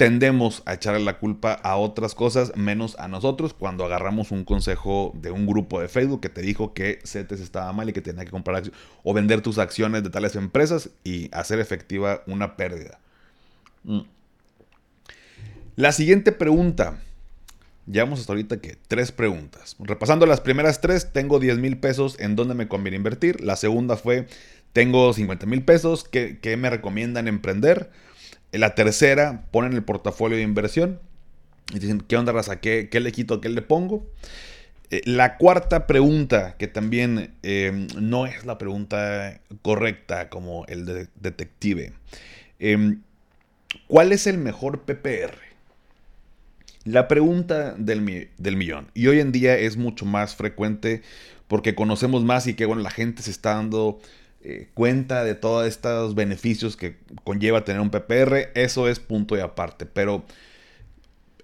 [0.00, 5.12] tendemos a echarle la culpa a otras cosas menos a nosotros cuando agarramos un consejo
[5.14, 8.24] de un grupo de Facebook que te dijo que CETES estaba mal y que tenía
[8.24, 8.62] que comprar
[9.04, 12.98] o vender tus acciones de tales empresas y hacer efectiva una pérdida.
[13.84, 14.00] Mm.
[15.76, 16.98] La siguiente pregunta.
[17.86, 19.76] Llevamos hasta ahorita que tres preguntas.
[19.80, 23.42] Repasando las primeras tres, tengo 10 mil pesos en dónde me conviene invertir.
[23.42, 24.28] La segunda fue,
[24.72, 27.90] tengo 50 mil pesos, ¿qué, ¿qué me recomiendan emprender?
[28.52, 30.98] La tercera, ponen el portafolio de inversión
[31.72, 32.60] y dicen, ¿qué onda, raza?
[32.60, 33.40] ¿Qué, le quito?
[33.40, 34.06] ¿Qué le pongo?
[34.90, 41.06] Eh, la cuarta pregunta, que también em, no es la pregunta correcta como el de
[41.20, 41.92] detective.
[42.58, 43.02] Em,
[43.86, 45.34] ¿Cuál es el mejor PPR?
[46.84, 48.90] La pregunta del, del, millón.
[48.94, 51.02] Y hoy en día es mucho más frecuente
[51.46, 54.00] porque conocemos más y que bueno, la gente se está dando
[54.42, 59.40] eh, cuenta de todos estos beneficios que conlleva tener un PPR, eso es punto y
[59.40, 59.86] aparte.
[59.86, 60.24] Pero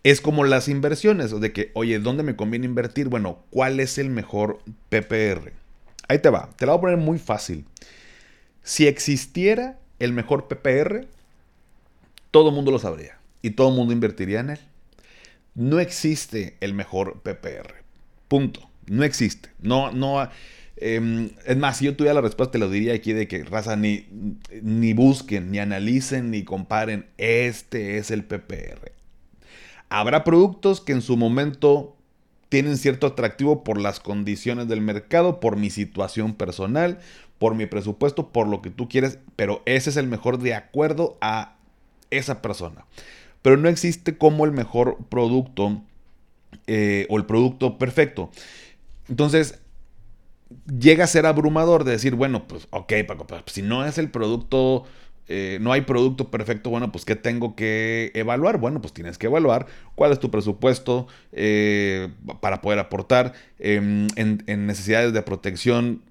[0.02, 3.08] es como las inversiones, de que, oye, ¿dónde me conviene invertir?
[3.08, 5.52] Bueno, ¿cuál es el mejor PPR?
[6.08, 7.64] Ahí te va, te lo voy a poner muy fácil.
[8.62, 11.06] Si existiera el mejor PPR,
[12.30, 14.60] todo el mundo lo sabría y todo el mundo invertiría en él.
[15.54, 17.74] No existe el mejor PPR.
[18.28, 18.68] Punto.
[18.86, 19.50] No existe.
[19.60, 20.28] No, no.
[20.76, 23.76] Em, es más, si yo tuviera la respuesta, te lo diría aquí de que raza
[23.76, 24.06] ni,
[24.62, 27.06] ni busquen, ni analicen, ni comparen.
[27.16, 28.92] Este es el PPR.
[29.88, 31.96] Habrá productos que en su momento
[32.48, 36.98] tienen cierto atractivo por las condiciones del mercado, por mi situación personal,
[37.38, 41.16] por mi presupuesto, por lo que tú quieres, pero ese es el mejor de acuerdo
[41.20, 41.56] a
[42.10, 42.84] esa persona.
[43.42, 45.82] Pero no existe como el mejor producto
[46.66, 48.30] eh, o el producto perfecto.
[49.08, 49.60] Entonces,
[50.78, 54.10] llega a ser abrumador de decir, bueno, pues ok, Paco, pues, si no es el
[54.10, 54.84] producto,
[55.28, 58.58] eh, no hay producto perfecto, bueno, pues ¿qué tengo que evaluar?
[58.58, 62.08] Bueno, pues tienes que evaluar cuál es tu presupuesto eh,
[62.40, 66.02] para poder aportar em, en, necesidades de protección,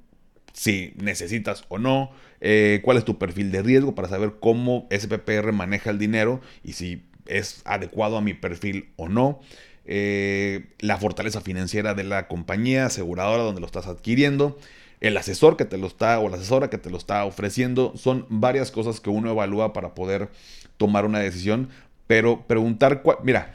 [0.54, 5.52] si necesitas o no, eh, cuál es tu perfil de riesgo para saber cómo SPPR
[5.54, 9.40] maneja el dinero y si es adecuado a mi perfil o no.
[9.88, 14.58] Eh, la fortaleza financiera de la compañía aseguradora donde lo estás adquiriendo,
[15.00, 18.26] el asesor que te lo está o la asesora que te lo está ofreciendo, son
[18.30, 20.30] varias cosas que uno evalúa para poder
[20.78, 21.70] tomar una decisión,
[22.08, 23.54] pero preguntar, mira,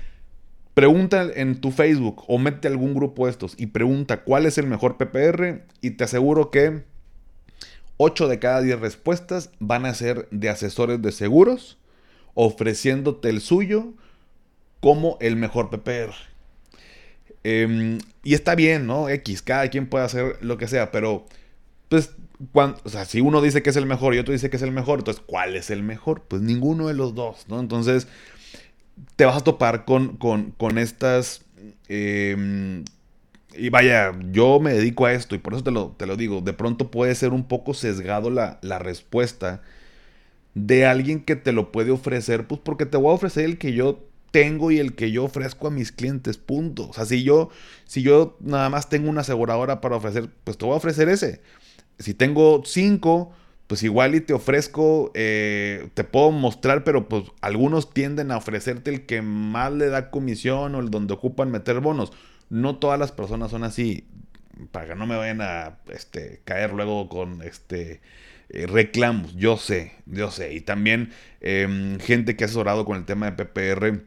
[0.75, 4.66] pregunta en tu Facebook o mete algún grupo de estos y pregunta cuál es el
[4.66, 6.85] mejor PPR y te aseguro que
[7.97, 11.79] 8 de cada 10 respuestas van a ser de asesores de seguros
[12.35, 13.95] ofreciéndote el suyo
[14.81, 16.14] como el mejor PPR.
[17.45, 19.09] Em, y está bien, ¿no?
[19.09, 21.27] X, cada quien puede hacer lo que sea, pero
[21.88, 22.12] pues,
[22.53, 24.62] cuando, o sea, si uno dice que es el mejor y otro dice que es
[24.62, 26.23] el mejor, entonces, ¿cuál es el mejor?
[26.29, 27.61] Pues ninguno de los dos, ¿no?
[27.61, 28.09] Entonces,
[29.16, 31.45] te vas a topar con, con, estas...
[31.88, 32.85] Em,
[33.55, 36.40] y vaya, yo me dedico a esto y por eso te lo, te lo digo,
[36.40, 39.62] de pronto puede ser un poco sesgado la, la respuesta
[40.55, 43.73] de alguien que te lo puede ofrecer, pues porque te voy a ofrecer el que
[43.73, 46.88] yo tengo y el que yo ofrezco a mis clientes, punto.
[46.88, 47.51] O sea, si yo,
[47.85, 51.43] si yo nada más tengo una aseguradora para ofrecer, pues te voy a ofrecer ese.
[51.99, 53.33] Si tengo cinco,
[53.66, 58.90] pues igual y te ofrezco, eh, te puedo mostrar, pero pues algunos tienden a ofrecerte
[58.90, 62.12] el que más le da comisión o el donde ocupan meter bonos.
[62.49, 64.09] No todas las personas son así,
[64.73, 68.01] para que no me vayan a este, caer luego con este
[68.49, 69.37] eh, reclamos.
[69.37, 70.53] Yo sé, yo sé.
[70.55, 74.03] Y también em, gente que ha asesorado con el tema de PPR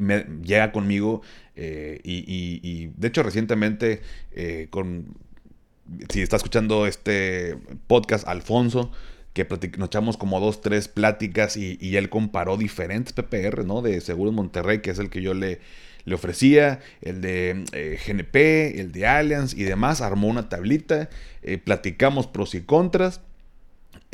[0.00, 1.22] me, llega conmigo
[1.56, 4.00] eh, y, de hecho recientemente
[4.32, 5.16] eh, con
[6.08, 8.90] si está escuchando este podcast Alfonso
[9.34, 13.82] que nos echamos como dos, tres pláticas y, él comparó diferentes PPR, ¿no?
[13.82, 15.60] De Seguros Monterrey, que es el que yo le,
[16.04, 21.10] le ofrecía, el de eh, GNP, el de Allianz y demás, armó una tablita,
[21.42, 23.20] eh, platicamos pros y contras.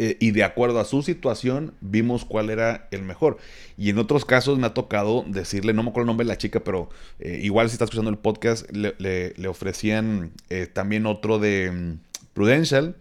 [0.02, 3.36] Eh, y de acuerdo a su situación, vimos cuál era el mejor.
[3.76, 6.38] Y en otros casos me ha tocado decirle, no me acuerdo el nombre de la
[6.38, 6.88] chica, pero
[7.20, 10.32] igual si está escuchando el podcast, le, ofrecían
[10.72, 11.98] también otro de mm,
[12.32, 12.96] Prudential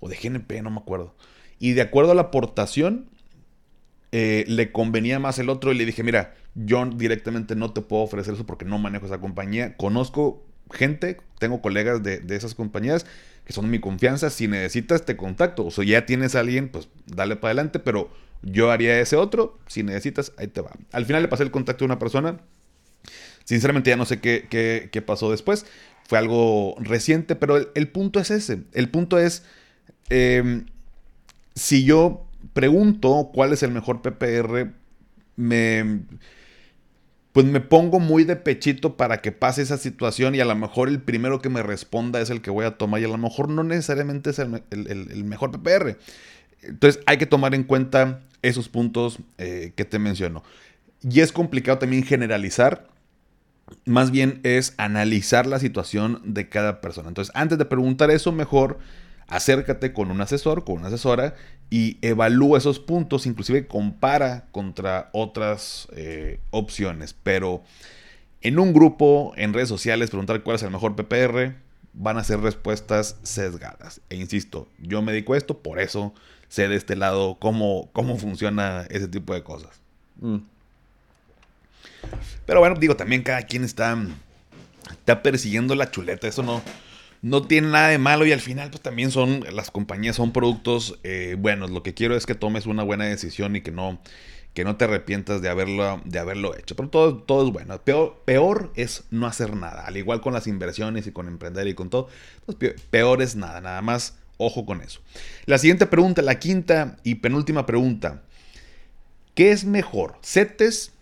[0.00, 1.14] o de GNP, no me acuerdo.
[1.58, 3.04] Y de acuerdo a la aportación,
[4.12, 8.32] le convenía más el otro y le dije, mira, yo directamente no te puedo ofrecer
[8.32, 9.76] eso porque no manejo esa compañía.
[9.76, 13.06] Conozco gente, tengo colegas de, esas compañías
[13.44, 14.30] que son de mi confianza.
[14.30, 15.66] Si necesitas, te contacto.
[15.66, 18.10] O sea, ya tienes a alguien, pues dale para adelante, pero
[18.42, 19.58] yo haría ese otro.
[19.66, 20.72] Si necesitas, ahí te va.
[20.92, 22.40] Al final le pasé el contacto a una persona.
[23.44, 25.66] Sinceramente ya no sé qué, qué, pasó después.
[26.06, 28.62] Fue algo reciente, pero el, punto es ese.
[28.72, 29.44] El punto es,
[30.08, 30.66] em,
[31.54, 34.72] si yo pregunto cuál es el mejor PPR,
[35.36, 36.00] me
[37.32, 40.88] pues me pongo muy de pechito para que pase esa situación y a lo mejor
[40.88, 43.48] el primero que me responda es el que voy a tomar y a lo mejor
[43.48, 45.96] no necesariamente es el, mejor PPR.
[46.62, 50.42] Entonces hay que tomar en cuenta esos puntos eh, que te menciono.
[51.02, 52.88] Y es complicado también generalizar,
[53.84, 57.08] más bien es analizar la situación de cada persona.
[57.08, 58.78] Entonces antes de preguntar eso, mejor
[59.30, 61.34] acércate con un asesor, con una asesora
[61.70, 67.14] y evalúa esos puntos, inclusive compara contra otras eh, opciones.
[67.22, 67.62] Pero
[68.42, 71.54] en un grupo, en redes sociales, preguntar cuál es el mejor PPR,
[71.92, 74.00] van a ser respuestas sesgadas.
[74.10, 76.12] E insisto, yo me dedico a esto, por eso
[76.48, 79.80] sé de este lado cómo, cómo funciona ese tipo de cosas.
[80.20, 80.38] Mm.
[82.46, 83.96] Pero bueno, digo, también cada quien está,
[84.90, 86.62] está persiguiendo la chuleta, eso no,
[87.22, 90.98] no tiene nada de malo y al final pues también son, las compañías son productos
[91.02, 91.70] eh, buenos.
[91.70, 94.00] Lo que quiero es que tomes una buena decisión y que no,
[94.54, 96.74] que no te arrepientas de haberlo, de haberlo hecho.
[96.76, 97.80] Pero todo, todo es bueno.
[97.82, 99.86] Peor, peor es no hacer nada.
[99.86, 102.08] Al igual con las inversiones y con emprender y con todo.
[102.46, 103.60] Pues, peor es nada.
[103.60, 105.00] Nada más ojo con eso.
[105.44, 108.22] La siguiente pregunta, la quinta y penúltima pregunta.
[109.34, 110.18] ¿Qué es mejor?
[110.22, 110.92] ¿CETES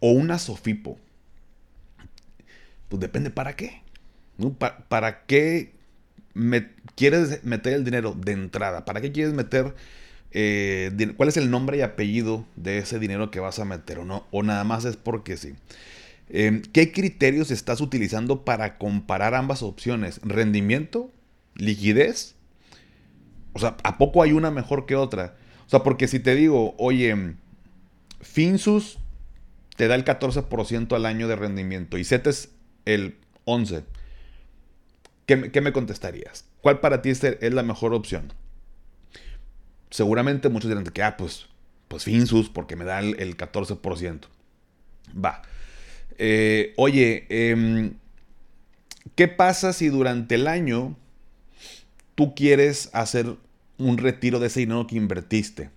[0.00, 0.98] o una SOFIPO?
[2.88, 3.81] Pues depende para qué.
[4.50, 5.72] ¿Para, qué
[6.96, 8.84] quieres meter el dinero de entrada?
[8.84, 9.74] ¿Para qué quieres meter...
[10.34, 14.04] Eh, cuál es el nombre y apellido de ese dinero que vas a meter o
[14.04, 14.26] no?
[14.30, 15.54] O nada más es porque sí.
[16.30, 20.20] Em, ¿Qué criterios estás utilizando para comparar ambas opciones?
[20.24, 21.10] ¿Rendimiento?
[21.54, 22.34] ¿Liquidez?
[23.52, 25.36] O sea, ¿a poco hay una mejor que otra?
[25.66, 27.34] O sea, porque si te digo, oye,
[28.22, 28.98] Finsus
[29.76, 32.50] te da el 14% al año de rendimiento y CETES
[32.84, 33.84] el 11%.
[35.26, 36.46] ¿Qué, me contestarías?
[36.60, 38.32] ¿Cuál para ti es, la mejor opción?
[39.90, 41.46] Seguramente muchos dirán que, ah, pues,
[41.88, 44.20] pues Finsus, porque me da el, 14%.
[45.12, 45.42] Va.
[46.18, 47.94] Eh, oye, em,
[49.14, 50.96] ¿qué pasa si durante el año
[52.14, 53.36] tú quieres hacer
[53.78, 55.70] un retiro de ese dinero que invertiste?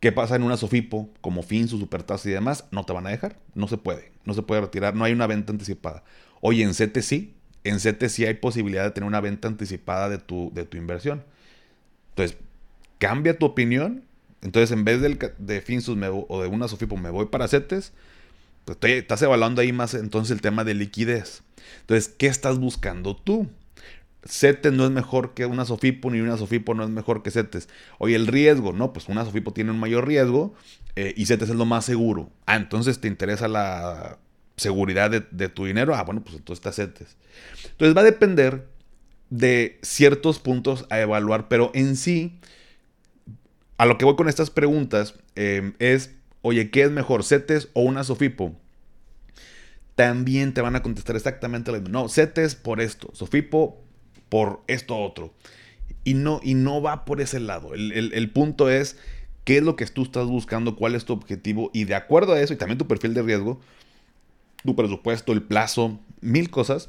[0.00, 2.66] ¿Qué pasa en una Sofipo como Finsus, Supertasa y demás?
[2.70, 3.38] No te van a dejar.
[3.54, 4.12] No se puede.
[4.26, 4.94] No se puede retirar.
[4.94, 6.04] No hay una venta anticipada.
[6.42, 7.34] Oye, en CT sí
[7.64, 11.24] en CETES sí hay posibilidad de tener una venta anticipada de tu, de tu inversión.
[12.10, 12.36] Entonces,
[12.98, 14.04] cambia tu opinión.
[14.42, 15.98] Entonces, en vez del, de Finsus
[16.28, 17.92] o de una Sofipo me voy para CETES,
[18.66, 21.42] pues estás evaluando ahí más entonces el tema de liquidez.
[21.80, 23.48] Entonces, ¿qué estás buscando tú?
[24.26, 27.68] CETES no es mejor que una Sofipo, ni una Sofipo no es mejor que CETES.
[27.98, 30.54] Oye, el riesgo, no, pues una Sofipo tiene un mayor riesgo
[30.96, 32.30] eh, y CETES es lo más seguro.
[32.46, 34.18] Ah, entonces te interesa la
[34.56, 37.16] seguridad de, tu dinero, ah, bueno, pues entonces te aceptes.
[37.70, 38.66] Entonces va a depender
[39.30, 42.38] de ciertos puntos a evaluar, pero en sí,
[43.78, 47.82] a lo que voy con estas preguntas em, es, oye, ¿qué es mejor, CETES o
[47.82, 48.54] una SOFIPO?
[49.96, 52.02] También te van a contestar exactamente lo mismo.
[52.02, 53.82] No, CETES por esto, SOFIPO
[54.28, 55.34] por esto otro.
[56.04, 57.74] Y no, y no va por ese lado.
[57.74, 58.96] El, el punto es
[59.44, 62.40] qué es lo que tú estás buscando, cuál es tu objetivo y de acuerdo a
[62.40, 63.60] eso y también tu perfil de riesgo,
[64.64, 66.88] tu presupuesto, el plazo, mil cosas.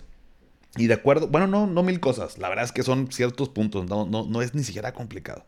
[0.78, 3.86] Y de acuerdo, bueno, no, no mil cosas, la verdad es que son ciertos puntos,
[3.88, 5.46] no, no, es ni siquiera complicado.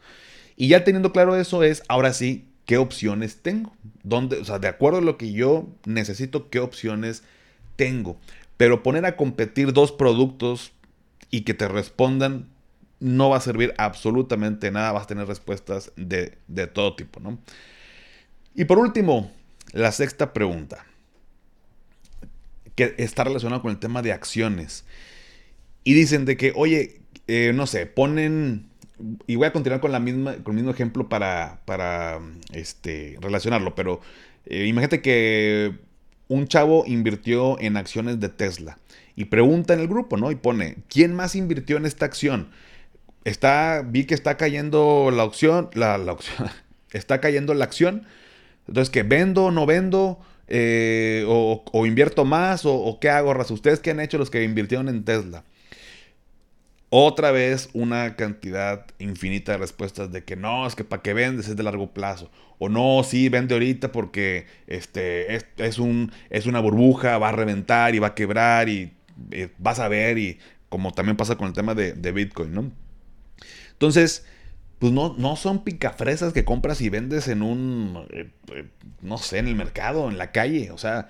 [0.56, 3.76] Y ya teniendo claro eso es, ahora sí, ¿qué opciones tengo?
[4.04, 7.24] ¿Dónde, o sea, de acuerdo a lo que yo necesito, ¿qué opciones
[7.76, 8.18] tengo?
[8.56, 10.72] Pero poner a competir dos productos
[11.30, 12.48] y que te respondan
[13.00, 17.38] no va a servir absolutamente nada, vas a tener respuestas de, de todo tipo, ¿no?
[18.56, 19.30] Y por último,
[19.74, 20.87] la sexta pregunta
[22.78, 24.86] que está relacionado con el tema de acciones.
[25.84, 28.70] Y dicen de que, oye, eh, no sé, ponen
[29.28, 32.20] y voy a continuar con, la misma, con el mismo ejemplo para, para
[32.54, 34.02] este, relacionarlo, pero
[34.46, 35.76] eh, imagínate que
[36.28, 38.80] un chavo invirtió en acciones de Tesla
[39.16, 40.32] y pregunta en el grupo, ¿no?
[40.32, 42.50] Y pone, ¿quién más invirtió en esta acción?
[43.24, 46.50] Está, vi que está cayendo la opción, la, opción,
[46.92, 48.06] está cayendo la acción.
[48.68, 53.54] Entonces, que vendo o no vendo, eh, o, invierto más, o, qué hago, raza.
[53.54, 55.44] ¿Ustedes qué han hecho los que invirtieron en Tesla?
[56.90, 61.50] Otra vez una cantidad infinita de respuestas de que no, es que para qué vendes
[61.50, 62.32] es de largo plazo.
[62.60, 67.94] O no, sí, vende ahorita porque este, es, un, es una burbuja, va a reventar
[67.94, 68.94] y va a quebrar y,
[69.32, 72.72] eh, vas a ver y como también pasa con el tema de, Bitcoin, ¿no?
[73.72, 74.26] Entonces,
[74.80, 78.66] pues no, no son picafresas que compras y vendes en un, eh, eh,
[79.02, 80.72] no sé, en el mercado, en la calle.
[80.72, 81.10] O sea,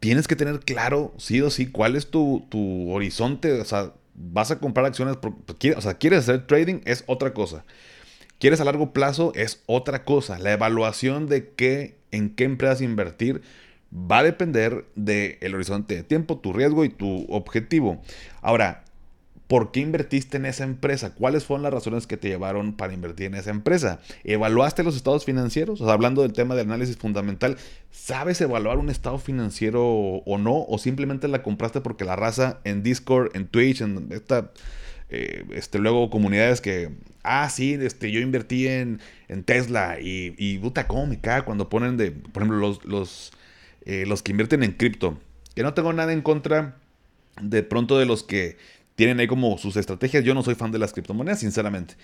[0.00, 2.46] tienes que tener claro, sí o sí, cuál es tu,
[2.90, 3.60] horizonte.
[3.60, 7.64] O sea, vas a comprar acciones, o sea, quieres hacer trading es otra cosa.
[8.38, 10.38] Quieres a largo plazo es otra cosa.
[10.38, 13.42] La evaluación de qué, en qué empresas invertir
[13.92, 18.02] va a depender del horizonte de tiempo, tu riesgo y tu objetivo.
[18.40, 18.81] Ahora,
[19.52, 21.14] ¿Por qué invertiste en esa empresa?
[21.14, 24.00] ¿Cuáles fueron las razones que te llevaron para invertir en esa empresa?
[24.24, 25.82] ¿Evaluaste los estados financieros?
[25.82, 27.58] Hablando del tema del análisis fundamental,
[27.90, 30.64] ¿sabes evaluar un estado financiero o no?
[30.66, 34.52] ¿O simplemente la compraste porque la raza en Discord, en Twitch, en esta,
[35.10, 36.88] eh, este, luego comunidades que,
[37.22, 39.00] ah, sí, este, yo invertí en,
[39.44, 43.32] Tesla y, y puta, ¿cómo cuando ponen de, por ejemplo, los, los,
[43.84, 45.20] eh, los que invierten en cripto?
[45.54, 46.78] Que no tengo nada en contra
[47.40, 48.56] de pronto de los que
[48.94, 50.24] tienen ahí como sus estrategias.
[50.24, 51.94] Yo no soy fan de las criptomonedas, sinceramente.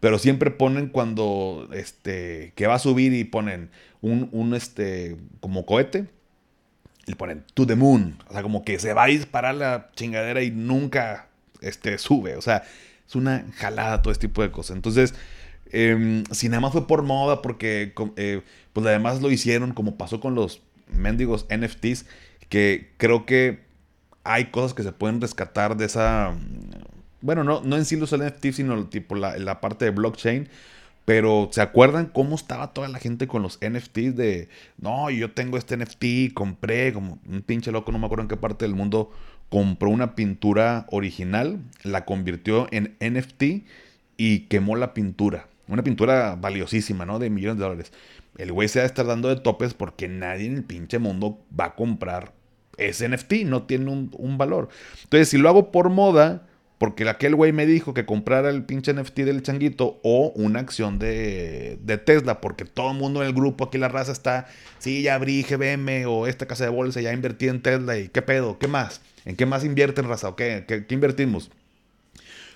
[0.00, 3.70] Pero siempre ponen cuando, este, que va a subir y ponen
[4.00, 6.06] un, un este, como cohete.
[7.06, 8.18] Y ponen to the moon.
[8.28, 11.28] O sea, como que se va a disparar la chingadera y nunca,
[11.60, 12.36] este, sube.
[12.36, 12.62] O sea,
[13.06, 14.76] es una jalada todo este tipo de cosas.
[14.76, 15.14] Entonces,
[15.72, 20.20] eh, si nada más fue por moda, porque, eh, pues además lo hicieron como pasó
[20.20, 22.06] con los mendigos NFTs,
[22.48, 23.60] que creo que
[24.28, 26.34] hay cosas que se pueden rescatar de esa.
[27.22, 30.48] Bueno, no, no en sí los NFT, sino tipo la, la parte de blockchain.
[31.06, 35.56] Pero ¿se acuerdan cómo estaba toda la gente con los NFTs de, no, yo tengo
[35.56, 39.10] este NFT, compré, como un pinche loco, no me acuerdo en qué parte del mundo,
[39.48, 43.64] compró una pintura original, la convirtió en NFT
[44.18, 45.48] y quemó la pintura.
[45.66, 47.18] Una pintura valiosísima, ¿no?
[47.18, 47.92] De millones de dólares.
[48.36, 51.40] El güey se va a estar dando de topes porque nadie en el pinche mundo
[51.58, 52.34] va a comprar
[52.78, 54.68] es NFT, no tiene un, valor.
[55.04, 56.46] Entonces, si lo hago por moda,
[56.78, 60.98] porque aquel güey me dijo que comprara el pinche NFT del changuito o una acción
[60.98, 64.46] de, Tesla, porque todo el mundo en el grupo, aquí la raza está,
[64.78, 68.22] sí, ya abrí GBM o esta casa de bolsa, ya invertí en Tesla y qué
[68.22, 71.50] pedo, qué más, en qué más invierten raza o qué, qué, qué invertimos.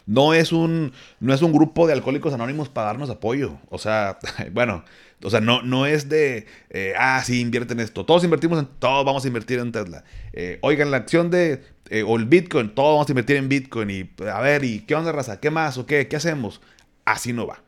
[0.07, 3.59] No es, un, no es un grupo de alcohólicos anónimos para darnos apoyo.
[3.71, 4.19] O sea,
[4.53, 4.85] bueno,
[5.23, 8.05] o sea, no, no es de, eh, ah, sí, invierten esto.
[8.05, 10.05] Todos invertimos en, todos vamos a invertir en Tesla.
[10.33, 13.91] Eh, oigan, la acción de, eh, o el Bitcoin, todos vamos a invertir en Bitcoin.
[13.91, 15.41] Y, a ver, ¿y qué onda, raza?
[15.41, 16.09] ¿Qué más o qué?
[16.09, 16.61] ¿Qué hacemos?
[17.05, 17.63] Así no va.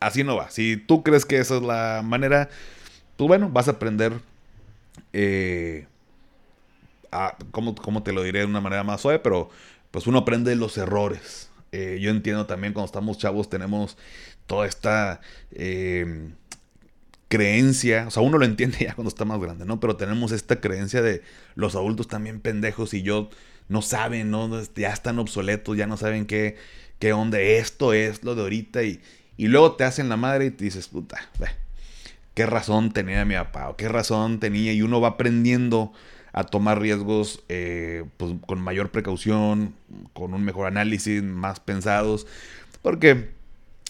[0.00, 0.50] Así no va.
[0.50, 2.48] Si tú crees que esa es la manera,
[3.16, 4.14] pues bueno, vas a aprender,
[7.12, 9.20] a, ¿cómo, ¿cómo te lo diré de una manera más suave?
[9.20, 9.50] Pero
[9.90, 11.50] pues uno aprende los errores.
[11.72, 13.96] yo entiendo también cuando estamos chavos tenemos
[14.46, 15.20] toda esta
[17.32, 19.80] creencia, o sea, uno lo entiende ya cuando está más grande, ¿no?
[19.80, 21.22] Pero tenemos esta creencia de
[21.54, 23.30] los adultos también pendejos y yo
[23.68, 24.50] no saben, ¿no?
[24.74, 26.58] Ya están obsoletos, ya no saben qué,
[26.98, 29.00] qué onda, esto es lo de ahorita y,
[29.38, 31.26] y luego te hacen la madre y te dices, puta,
[32.34, 35.94] qué razón tenía mi papá o qué razón tenía y uno va aprendiendo
[36.34, 39.74] a tomar riesgos eh, pues, con mayor precaución,
[40.12, 42.26] con un mejor análisis, más pensados,
[42.82, 43.30] porque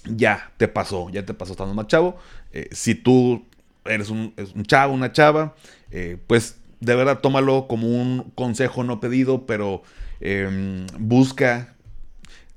[0.05, 2.17] ya te pasó, ya te pasó estando más chavo.
[2.53, 3.45] Eh, si tú
[3.85, 4.35] eres un,
[4.67, 5.55] chavo, una chava,
[5.91, 9.83] eh, pues de verdad tómalo como un consejo no pedido, pero
[10.21, 11.75] em, busca,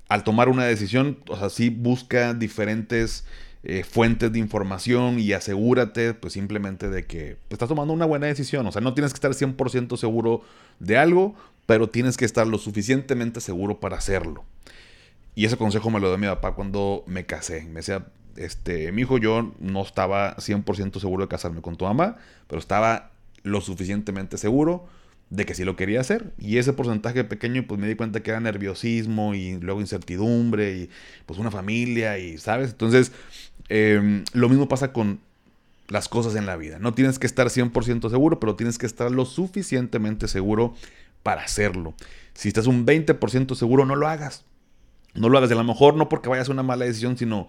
[0.09, 3.25] al tomar una decisión, o sea, sí busca diferentes
[3.63, 8.65] eh, fuentes de información y asegúrate pues simplemente de que estás tomando una buena decisión.
[8.67, 10.41] O sea, no tienes que estar 100% seguro
[10.79, 14.45] de algo, pero tienes que estar lo suficientemente seguro para hacerlo.
[15.35, 17.63] Y ese consejo me lo dio mi papá cuando me casé.
[17.65, 18.05] Me decía,
[18.37, 22.17] este, mi hijo, yo no estaba 100% seguro de casarme con tu mamá,
[22.47, 23.11] pero estaba
[23.43, 24.87] lo suficientemente seguro
[25.29, 26.31] de que sí lo quería hacer.
[26.37, 30.89] Y ese porcentaje pequeño, pues me di cuenta que era nerviosismo y luego incertidumbre y
[31.25, 32.71] pues una familia y, ¿sabes?
[32.71, 33.11] Entonces,
[33.69, 35.19] em, lo mismo pasa con
[35.87, 36.79] las cosas en la vida.
[36.79, 40.75] No tienes que estar 100% seguro, pero tienes que estar lo suficientemente seguro
[41.23, 41.93] para hacerlo.
[42.33, 44.45] Si estás un 20% seguro, no lo hagas.
[45.15, 45.51] No lo hagas.
[45.51, 47.47] a lo mejor no porque vayas a una mala decisión, sino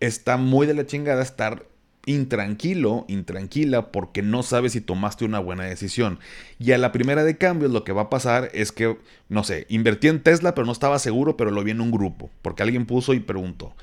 [0.00, 1.66] está muy de la chingada estar
[2.06, 6.20] intranquilo, intranquila, porque no sabes si tomaste una buena decisión.
[6.58, 8.96] Y a la primera de cambios lo que va a pasar es que,
[9.28, 12.30] no sé, invertí en Tesla, pero no estaba seguro, pero lo vi en un grupo,
[12.42, 13.74] porque alguien puso y preguntó.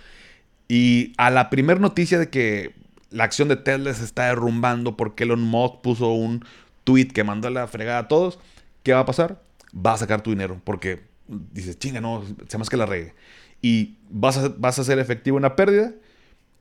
[0.69, 2.73] Y a la primera noticia de que
[3.11, 6.45] la acción de Tesla se está derrumbando porque Elon Musk puso un
[6.85, 8.39] tweet que mandó a la fregada a todos,
[8.83, 9.41] ¿qué va a pasar?
[9.75, 13.13] Va a sacar tu dinero, porque dices, chinga, no, se más que la regue.
[13.61, 15.93] Y vas a, vas a hacer efectivo una pérdida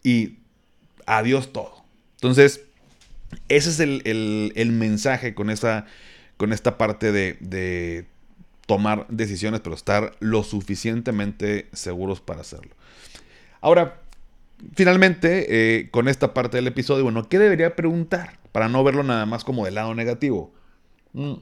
[0.03, 0.39] y
[1.07, 1.83] adiós todo.
[2.15, 2.63] Entonces,
[3.49, 5.87] ese es el, mensaje con, esa,
[6.37, 8.07] con esta parte de,
[8.67, 12.75] tomar decisiones, pero estar lo suficientemente seguros para hacerlo.
[13.61, 14.01] Ahora,
[14.75, 15.47] finalmente,
[15.81, 18.39] eh, con esta parte del episodio, bueno, ¿qué debería preguntar?
[18.53, 20.53] Para no verlo nada más como del lado negativo.
[21.13, 21.35] Mm.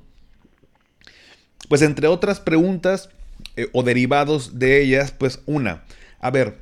[1.71, 3.11] Pues entre otras preguntas
[3.55, 5.85] eh, o derivados de ellas, pues una,
[6.19, 6.59] a ver,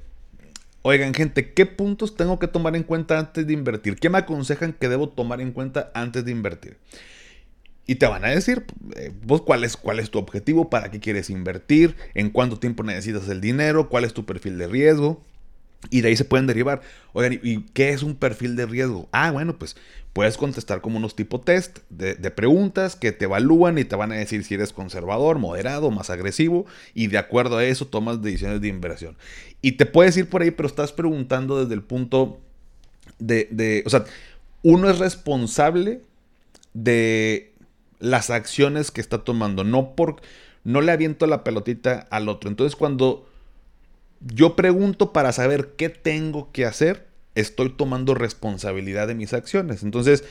[0.82, 3.96] Oigan, gente, ¿qué puntos tengo que tomar en cuenta antes de invertir?
[3.96, 6.76] ¿Qué me aconsejan que debo tomar en cuenta antes de invertir?
[7.86, 8.64] Y te van a decir,
[8.96, 12.84] eh, vos cuál es, cuál es tu objetivo, para qué quieres invertir, en cuánto tiempo
[12.84, 15.24] necesitas el dinero, cuál es tu perfil de riesgo.
[15.90, 16.80] Y de ahí se pueden derivar.
[17.12, 19.08] Oigan, ¿y qué es un perfil de riesgo?
[19.10, 19.76] Ah, bueno, pues
[20.12, 24.16] puedes contestar como unos tipo test de, preguntas que te evalúan y te van a
[24.16, 26.66] decir si eres conservador, moderado, más agresivo.
[26.94, 29.16] Y de acuerdo a eso tomas decisiones de inversión.
[29.62, 32.40] Y te puedes ir por ahí, pero estás preguntando desde el punto
[33.18, 34.04] de, de o sea,
[34.62, 36.02] uno es responsable
[36.74, 37.52] de
[37.98, 40.20] las acciones que está tomando, no por,
[40.64, 42.50] no le aviento la pelotita al otro.
[42.50, 43.28] Entonces cuando
[44.20, 47.07] yo pregunto para saber qué tengo que hacer,
[47.40, 49.82] estoy tomando responsabilidad de mis acciones.
[49.82, 50.24] Entonces,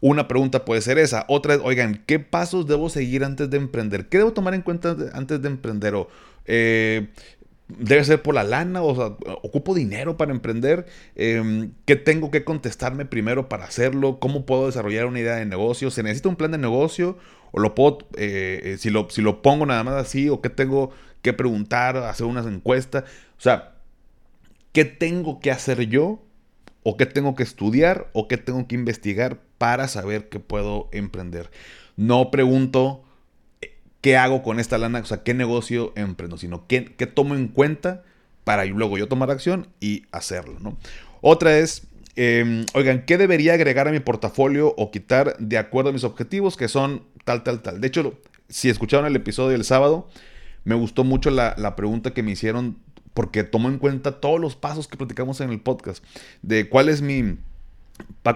[0.00, 1.24] una pregunta puede ser esa.
[1.28, 4.08] Otra es, oigan, ¿qué pasos debo seguir antes de emprender?
[4.08, 5.94] ¿Qué debo tomar en cuenta antes de emprender?
[5.94, 6.08] O,
[6.46, 7.08] eh,
[7.68, 8.82] ¿Debe ser por la lana?
[8.82, 10.86] O sea, ¿ocupo dinero para emprender?
[11.16, 14.20] Em, ¿Qué tengo que contestarme primero para hacerlo?
[14.20, 15.90] ¿Cómo puedo desarrollar una idea de negocio?
[15.90, 17.16] ¿Se necesita un plan de negocio?
[17.52, 20.28] ¿O lo puedo, eh, eh, si, lo, si lo pongo nada más así?
[20.28, 20.90] ¿O qué tengo
[21.22, 21.96] que preguntar?
[21.96, 23.04] ¿Hacer unas encuestas?
[23.38, 23.76] O sea,
[24.72, 26.23] ¿qué tengo que hacer yo?
[26.84, 28.08] ¿O qué tengo que estudiar?
[28.12, 31.50] ¿O qué tengo que investigar para saber que puedo emprender?
[31.96, 33.02] No pregunto
[33.62, 36.82] eh, qué hago con esta lana, o sea, qué negocio emprendo, sino qué,
[37.12, 38.02] tomo en cuenta
[38.44, 40.76] para luego yo tomar acción y hacerlo, ¿no?
[41.22, 45.94] Otra es, em, oigan, ¿qué debería agregar a mi portafolio o quitar de acuerdo a
[45.94, 47.80] mis objetivos que son tal, tal, tal?
[47.80, 48.20] De hecho,
[48.50, 50.06] si escucharon el episodio del sábado,
[50.64, 52.76] me gustó mucho la, la pregunta que me hicieron
[53.14, 56.04] porque tomo en cuenta todos los pasos que platicamos en el podcast,
[56.42, 57.38] de cuál es mi...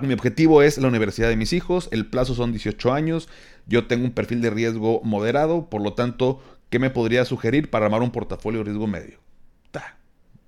[0.02, 3.28] Mi objetivo es la universidad de mis hijos, el plazo son 18 años,
[3.66, 7.86] yo tengo un perfil de riesgo moderado, por lo tanto, ¿qué me podría sugerir para
[7.86, 9.18] armar un portafolio de riesgo medio?
[9.64, 9.96] Está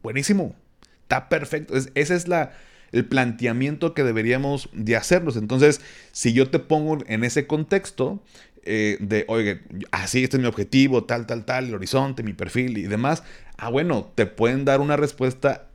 [0.05, 0.55] buenísimo,
[1.03, 2.53] está perfecto, ese es la,
[2.93, 5.37] el planteamiento que deberíamos de hacernos.
[5.37, 5.81] Entonces,
[6.13, 8.23] si yo te pongo en ese contexto,
[8.63, 12.79] eh, de, oye, así, este es mi objetivo, tal, tal, tal, el horizonte, mi perfil
[12.79, 13.23] y demás,
[13.61, 15.67] ah, bueno, te pueden dar una respuesta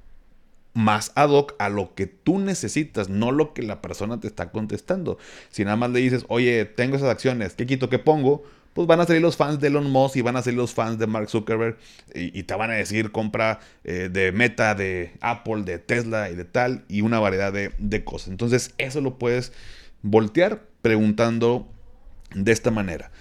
[0.73, 4.51] más ad hoc a lo que tú necesitas, no lo que la persona te está
[4.51, 5.17] contestando.
[5.49, 8.43] Si nada más le dices, oye, tengo esas acciones, ¿qué quito, qué pongo?
[8.73, 10.99] Pues van a salir los fans de Elon Musk y van a salir los fans
[10.99, 11.77] de Mark Zuckerberg
[12.13, 16.43] y, te van a decir compra eh, de Meta, de Apple, de Tesla y de
[16.43, 18.29] tal y una variedad de, de cosas.
[18.29, 19.53] Entonces eso lo puedes
[20.01, 21.69] voltear preguntando
[22.33, 23.11] de esta manera.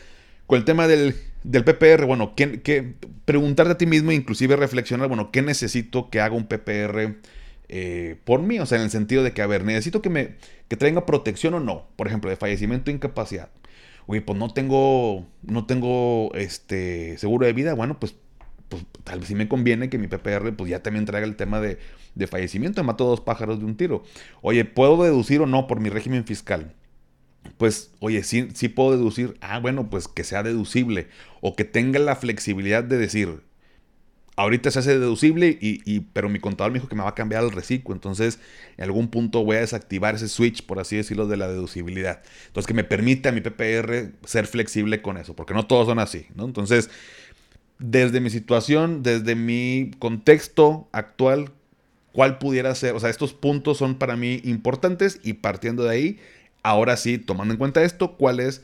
[0.48, 1.14] Con el tema del,
[1.44, 6.46] PPR, bueno, ¿qué, preguntarte a ti mismo, inclusive reflexionar, bueno, ¿qué necesito que haga un
[6.46, 7.16] PPR
[7.68, 8.58] eh, por mí?
[8.60, 10.36] O sea, en el sentido de que, a ver, necesito que me
[10.68, 11.86] que traiga protección o no.
[11.96, 13.50] Por ejemplo, de fallecimiento o incapacidad.
[14.06, 17.74] Oye, pues no tengo, no tengo este seguro de vida.
[17.74, 18.14] Bueno, pues,
[18.68, 21.60] pues tal vez sí me conviene que mi PPR pues ya también traiga el tema
[21.60, 21.78] de,
[22.14, 22.82] de fallecimiento.
[22.84, 24.04] Mato dos pájaros de un tiro.
[24.42, 26.74] Oye, ¿puedo deducir o no por mi régimen fiscal?
[27.56, 31.08] Pues, oye, sí, sí puedo deducir, ah, bueno, pues que sea deducible
[31.40, 33.40] o que tenga la flexibilidad de decir,
[34.36, 37.44] ahorita se hace deducible, y, pero mi contador me dijo que me va a cambiar
[37.44, 38.40] el reciclo, entonces
[38.76, 42.22] en algún punto voy a desactivar ese switch, por así decirlo, de la deducibilidad.
[42.46, 45.98] Entonces que me permita a mi PPR ser flexible con eso, porque no todos son
[45.98, 46.44] así, ¿no?
[46.44, 46.90] Entonces,
[47.78, 51.52] desde mi situación, desde mi contexto actual,
[52.12, 52.94] ¿cuál pudiera ser?
[52.94, 56.18] O sea, estos puntos son para mí importantes y partiendo de ahí
[56.64, 58.62] Ahora sí, tomando en cuenta esto, ¿cuál es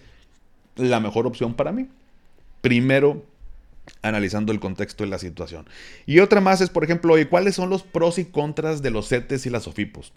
[0.75, 1.87] la mejor opción para mí?
[2.63, 3.23] Primero,
[4.01, 5.69] analizando el contexto de la situación.
[6.07, 9.09] Y otra más es, por ejemplo, oye, ¿cuáles son los pros y contras de los
[9.09, 10.15] CETES y las SOFIPOS?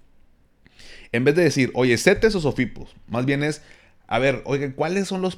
[1.11, 3.61] En vez de decir, oye, CETES o SOFIPOS, más bien es,
[4.07, 5.37] a ver, oye, ¿cuáles son los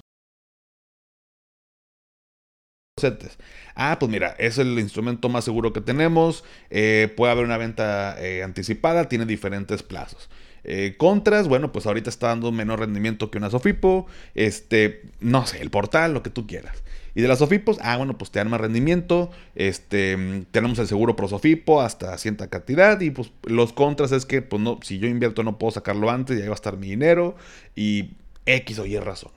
[2.99, 3.37] CETES.
[3.73, 6.43] Ah, pues mira, es el instrumento más seguro que tenemos.
[6.69, 10.29] Eh, puede haber una venta eh, anticipada, tiene diferentes plazos.
[10.67, 14.07] Eh, contras, bueno, pues ahorita está dando menor rendimiento que una Sofipo.
[14.33, 16.83] Este, no sé, el portal, lo que tú quieras.
[17.15, 19.31] Y de las Sofipos, ah, bueno, pues te dan más rendimiento.
[19.55, 22.99] Este, tenemos el seguro pro Sofipo hasta cierta cantidad.
[22.99, 26.37] Y pues los contras es que, pues no, si yo invierto no puedo sacarlo antes,
[26.37, 27.37] ya va a estar mi dinero.
[27.73, 28.09] Y
[28.45, 29.31] X o Y razón.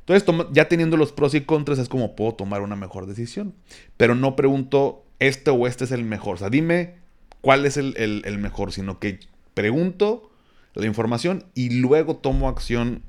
[0.00, 3.54] Entonces, ya teniendo los pros y contras, es como puedo tomar una mejor decisión.
[3.96, 6.34] Pero no pregunto, este o este es el mejor.
[6.34, 6.94] O sea, dime
[7.40, 9.20] cuál es el, el mejor, sino que
[9.54, 10.32] pregunto
[10.74, 13.02] la información y luego tomo acción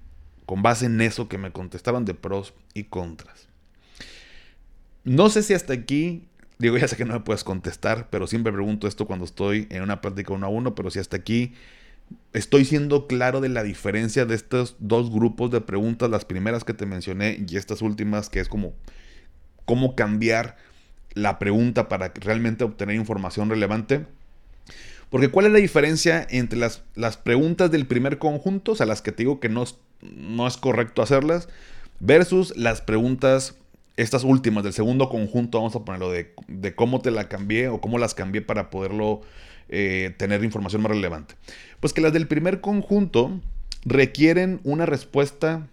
[0.45, 3.47] con base en eso que me contestaban de pros y contras.
[5.03, 6.27] No sé si hasta aquí,
[6.59, 9.83] digo, ya sé que no me puedes contestar, pero siempre pregunto esto cuando estoy en
[9.83, 11.53] una práctica uno a uno, pero si hasta aquí
[12.33, 16.73] estoy siendo claro de la diferencia de estos dos grupos de preguntas, las primeras que
[16.73, 18.73] te mencioné y estas últimas, que es como
[19.65, 20.57] cómo cambiar
[21.13, 24.05] la pregunta para realmente obtener información relevante.
[25.09, 29.01] Porque ¿cuál es la diferencia entre las, las preguntas del primer conjunto, o sea, las
[29.01, 29.63] que te digo que no,
[30.01, 31.47] no es correcto hacerlas,
[31.99, 33.55] versus las preguntas,
[33.97, 37.79] estas últimas del segundo conjunto, vamos a ponerlo de, de cómo te la cambié o
[37.79, 39.21] cómo las cambié para poderlo
[39.67, 41.35] eh, tener información más relevante?
[41.79, 43.41] Pues que las del primer conjunto
[43.83, 45.67] requieren una respuesta,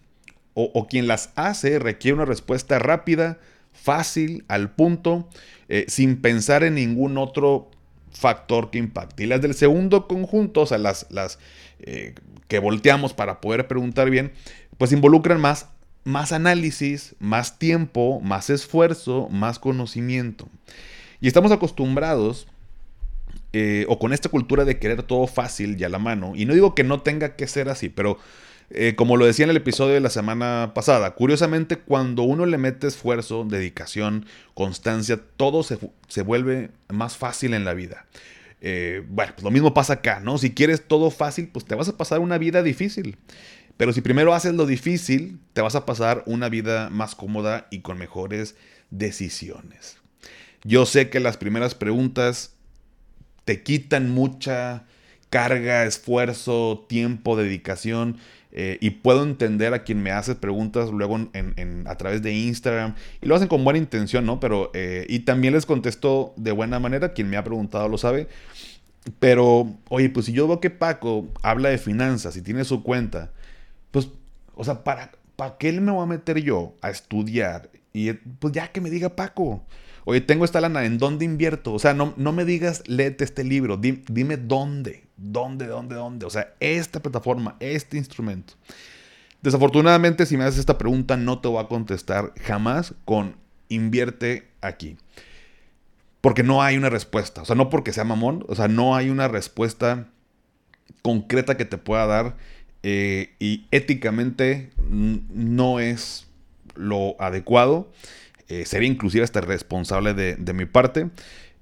[0.54, 3.38] o, quien las hace requiere una respuesta rápida,
[3.72, 5.28] fácil, al punto,
[5.68, 7.70] eh, sin pensar en ningún otro
[8.12, 9.24] factor que impacte.
[9.24, 11.38] Y las del segundo conjunto, o sea, las, las
[11.80, 12.14] eh,
[12.48, 14.32] que volteamos para poder preguntar bien,
[14.78, 15.68] pues involucran más,
[16.04, 20.48] más análisis, más tiempo, más esfuerzo, más conocimiento.
[21.20, 22.48] Y estamos acostumbrados,
[23.52, 26.54] eh, o con esta cultura de querer todo fácil y a la mano, y no
[26.54, 28.18] digo que no tenga que ser así, pero
[28.74, 32.56] eh, como lo decía en el episodio de la semana pasada, curiosamente cuando uno le
[32.56, 38.06] mete esfuerzo, dedicación, constancia, todo se, vuelve más fácil en la vida.
[38.62, 40.38] Eh, bueno, pues lo mismo pasa acá, ¿no?
[40.38, 43.18] Si quieres todo fácil, pues te vas a pasar una vida difícil.
[43.76, 47.80] Pero si primero haces lo difícil, te vas a pasar una vida más cómoda y
[47.80, 48.54] con mejores
[48.90, 49.98] decisiones.
[50.64, 52.54] Yo sé que las primeras preguntas
[53.44, 54.84] te quitan mucha
[55.32, 58.18] carga, esfuerzo, tiempo, dedicación.
[58.54, 62.94] Eh, y puedo entender a quien me hace preguntas luego en, a través de Instagram.
[63.20, 64.40] Y lo hacen con buena intención, ¿no?
[64.40, 67.14] Pero, eh, y también les contesto de buena manera.
[67.14, 68.28] Quien me ha preguntado lo sabe.
[69.18, 73.30] Pero, oye, pues si yo veo que Paco habla de finanzas y tiene su cuenta,
[73.90, 74.08] pues,
[74.54, 77.70] o sea, ¿para, ¿para qué me voy a meter yo a estudiar?
[77.92, 79.64] Y pues ya que me diga Paco.
[80.04, 81.72] Oye, tengo esta lana, ¿en dónde invierto?
[81.72, 86.26] O sea, no, no me digas, léete este libro, dime dónde, dónde, dónde, dónde.
[86.26, 88.54] O sea, esta plataforma, este instrumento.
[89.42, 93.36] Desafortunadamente, si me haces esta pregunta, no te voy a contestar jamás con
[93.68, 94.96] invierte aquí.
[96.20, 97.42] Porque no hay una respuesta.
[97.42, 100.08] O sea, no porque sea mamón, o sea, no hay una respuesta
[101.02, 102.36] concreta que te pueda dar.
[102.84, 106.26] Eh, y éticamente no es
[106.74, 107.90] lo adecuado.
[108.52, 111.08] Eh, sería inclusive hasta responsable de, mi parte.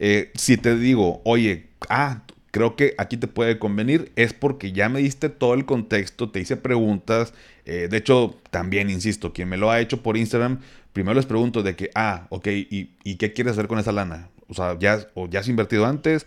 [0.01, 4.89] Eh, si te digo, oye, ah, creo que aquí te puede convenir, es porque ya
[4.89, 7.33] me diste todo el contexto, te hice preguntas.
[7.65, 10.59] Eh, de hecho, también insisto, quien me lo ha hecho por Instagram,
[10.93, 14.29] primero les pregunto de que, ah, ok, ¿y, qué quieres hacer con esa lana?
[14.49, 16.27] O sea, ¿ya, o ya has invertido antes?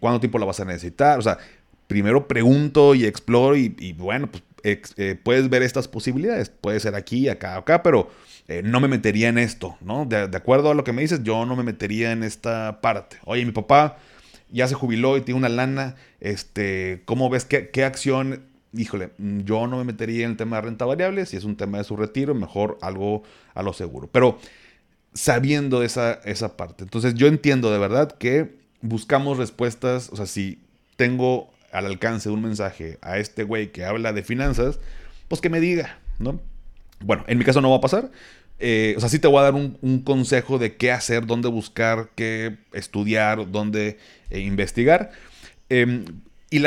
[0.00, 1.18] ¿Cuánto tiempo la vas a necesitar?
[1.18, 1.36] O sea,
[1.86, 4.42] primero pregunto y exploro y, bueno, pues
[5.22, 6.48] puedes ver estas posibilidades.
[6.48, 8.08] Puede ser aquí, acá, acá, pero
[8.50, 10.06] eh, no me metería en esto, ¿no?
[10.06, 13.16] De, acuerdo a lo que me dices, yo no me metería en esta parte.
[13.24, 13.98] Oye, mi papá
[14.50, 18.42] ya se jubiló y tiene una lana, este, ¿cómo ves qué, qué acción?
[18.72, 21.78] Híjole, yo no me metería en el tema de renta variable, si es un tema
[21.78, 23.22] de su retiro, mejor algo
[23.54, 24.08] a lo seguro.
[24.10, 24.40] Pero
[25.14, 26.82] sabiendo esa, esa parte.
[26.82, 30.58] Entonces yo entiendo de verdad que buscamos respuestas, o sea, si
[30.96, 34.80] tengo al alcance de un mensaje a este güey que habla de finanzas,
[35.28, 36.40] pues que me diga, ¿no?
[36.98, 38.10] Bueno, en mi caso no va a pasar.
[38.60, 42.10] Eh, o sea, sí te voy a dar un, consejo de qué hacer, dónde buscar,
[42.14, 43.98] qué estudiar, dónde
[44.28, 45.12] eh, investigar.
[45.70, 46.04] Em,
[46.50, 46.60] y,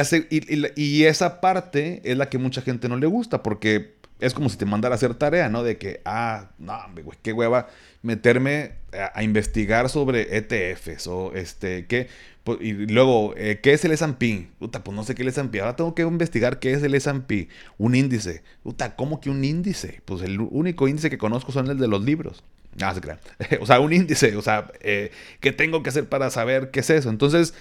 [0.76, 4.58] y, esa parte es la que mucha gente no le gusta, porque es como si
[4.58, 5.64] te mandara a hacer tarea, ¿no?
[5.64, 6.80] De que, ah, no,
[7.22, 7.68] qué hueva
[8.02, 8.72] meterme
[9.14, 12.08] a, investigar sobre ETFs o este, qué.
[12.44, 14.50] Pues, y luego, eh, ¿qué es el S&P?
[14.60, 15.60] Puta, pues no sé qué es el S&P.
[15.62, 17.48] Ahora tengo que investigar qué es el S&P.
[17.78, 18.44] Un índice.
[18.64, 20.02] Puta, ¿cómo que un índice?
[20.06, 22.44] Pues el único índice que conozco son el de los libros.
[22.82, 23.20] Ah, se crean.
[23.62, 24.36] o sea, un índice.
[24.36, 27.10] O sea, eh, ¿qué tengo que hacer para saber qué es eso?
[27.10, 27.54] Entonces,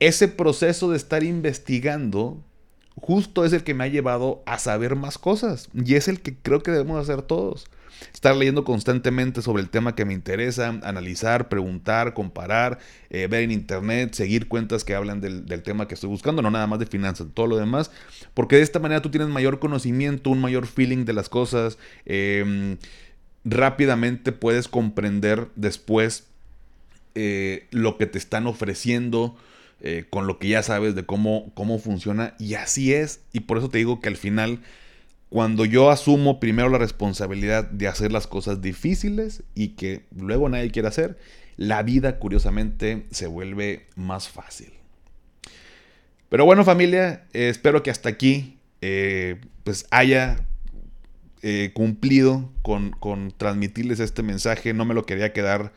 [0.00, 2.42] ese proceso de estar investigando
[3.00, 6.34] justo es el que me ha llevado a saber más cosas y es el que
[6.36, 7.66] creo que debemos hacer todos.
[8.12, 12.78] Estar leyendo constantemente sobre el tema que me interesa, analizar, preguntar, comparar,
[13.10, 16.66] eh, ver en internet, seguir cuentas que hablan del, tema que estoy buscando, no nada
[16.66, 17.92] más de finanzas, todo lo demás,
[18.34, 22.76] porque de esta manera tú tienes mayor conocimiento, un mayor feeling de las cosas, em,
[23.44, 26.26] rápidamente puedes comprender después
[27.14, 29.36] eh, lo que te están ofreciendo,
[29.84, 32.34] eh, con lo que ya sabes de cómo, cómo funciona.
[32.38, 33.20] Y así es.
[33.32, 34.60] Y por eso te digo que al final,
[35.28, 40.70] cuando yo asumo primero la responsabilidad de hacer las cosas difíciles y que luego nadie
[40.70, 41.18] quiere hacer,
[41.56, 44.70] la vida curiosamente se vuelve más fácil.
[46.28, 50.46] Pero bueno familia, eh, espero que hasta aquí eh, pues haya
[51.74, 54.74] cumplido con, con, transmitirles este mensaje.
[54.74, 55.72] No me lo quería quedar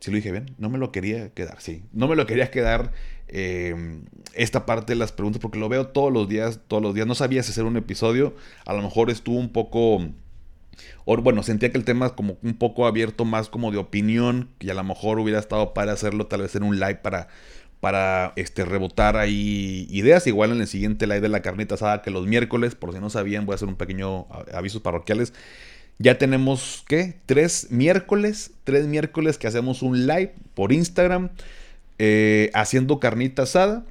[0.00, 1.82] si lo dije bien, no me lo quería quedar, sí.
[1.92, 2.92] No me lo quería quedar
[3.28, 4.02] eh,
[4.34, 7.06] esta parte de las preguntas porque lo veo todos los días, todos los días.
[7.06, 8.34] No sabía si hacer un episodio,
[8.64, 10.08] a lo mejor estuvo un poco...
[11.04, 14.74] Bueno, sentía que el tema como un poco abierto más como de opinión y a
[14.74, 17.28] lo mejor hubiera estado para hacerlo tal vez en un live para,
[17.80, 20.26] para este, rebotar ahí ideas.
[20.26, 23.10] Igual en el siguiente live de la carnita asada que los miércoles, por si no
[23.10, 25.34] sabían, voy a hacer un pequeño avisos parroquiales.
[26.02, 27.16] Ya tenemos, ¿qué?
[27.26, 31.28] Tres miércoles, tres miércoles que hacemos un live por Instagram
[31.98, 33.84] eh, haciendo carnita asada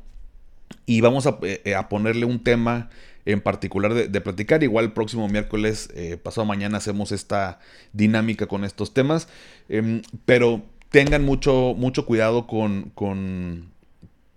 [0.88, 2.90] y vamos eh, a, ponerle un tema
[3.26, 4.64] en particular de, platicar.
[4.64, 7.60] Igual el próximo miércoles, eh, pasado mañana, hacemos esta
[7.94, 9.28] dinámica con estos temas.
[9.70, 13.70] Em, pero tengan mucho, mucho cuidado con, con,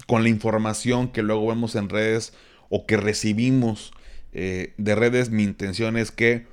[0.07, 2.35] con, la información que luego vemos en redes
[2.69, 3.95] o que recibimos
[4.35, 5.31] de redes.
[5.31, 6.52] Mi intención es que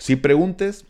[0.00, 0.86] si preguntes,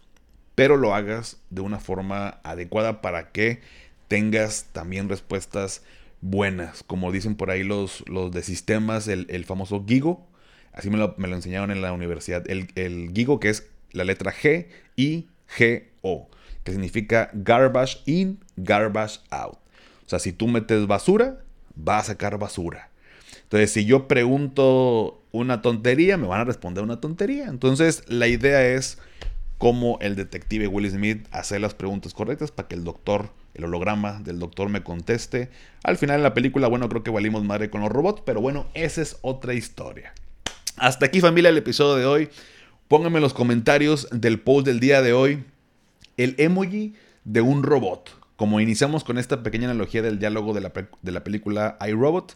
[0.55, 3.61] pero lo hagas de una forma adecuada para que
[4.07, 5.83] tengas también respuestas
[6.21, 6.85] buenas.
[6.85, 10.29] Como dicen por ahí los, los de sistemas, el, famoso GIGO.
[10.73, 12.49] Así me lo, enseñaron en la universidad.
[12.49, 15.27] El, el GIGO, que es la letra G y
[15.59, 16.31] G O,
[16.63, 19.59] que significa garbage in, garbage out.
[20.07, 21.41] O sea, si tú metes basura,
[21.77, 22.91] va a sacar basura.
[23.43, 27.47] Entonces, si yo pregunto una tontería, me van a responder una tontería.
[27.47, 28.99] Entonces, la idea es
[29.59, 34.21] como el detective Will Smith hacer las preguntas correctas para que el doctor, el holograma
[34.21, 35.51] del doctor me conteste.
[35.85, 38.67] Al final de la película, bueno, creo que valimos madre con los robots, pero bueno,
[38.75, 40.15] esa es otra historia.
[40.77, 42.31] Hasta aquí familia el episodio de hoy.
[42.89, 45.45] Pónganme en los comentarios del post del día de hoy
[46.17, 48.19] el emoji de un robot.
[48.37, 50.73] Como iniciamos con esta pequeña analogía del diálogo de la,
[51.03, 52.35] de la película iRobot,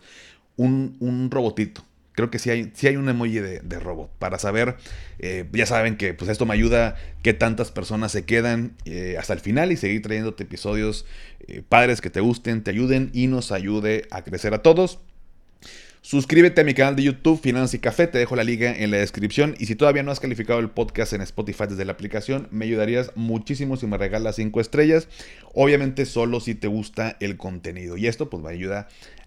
[0.56, 1.82] un, un robotito
[2.14, 4.76] creo que sí hay, hay un emoji de, robot para saber,
[5.18, 9.32] eh, ya saben que pues esto me ayuda que tantas personas se quedan eh, hasta
[9.32, 11.04] el final y seguir trayéndote episodios
[11.48, 15.00] eh, padres que te gusten, te ayuden y nos ayude a crecer a todos.
[16.02, 18.98] Suscríbete a mi canal de YouTube Finanzas y Café, te dejo la liga en la
[18.98, 22.66] descripción y si todavía no has calificado el podcast en Spotify desde la aplicación, me
[22.66, 25.08] ayudarías muchísimo si me regalas 5 estrellas,
[25.54, 28.86] obviamente solo si te gusta el contenido y esto pues me ayuda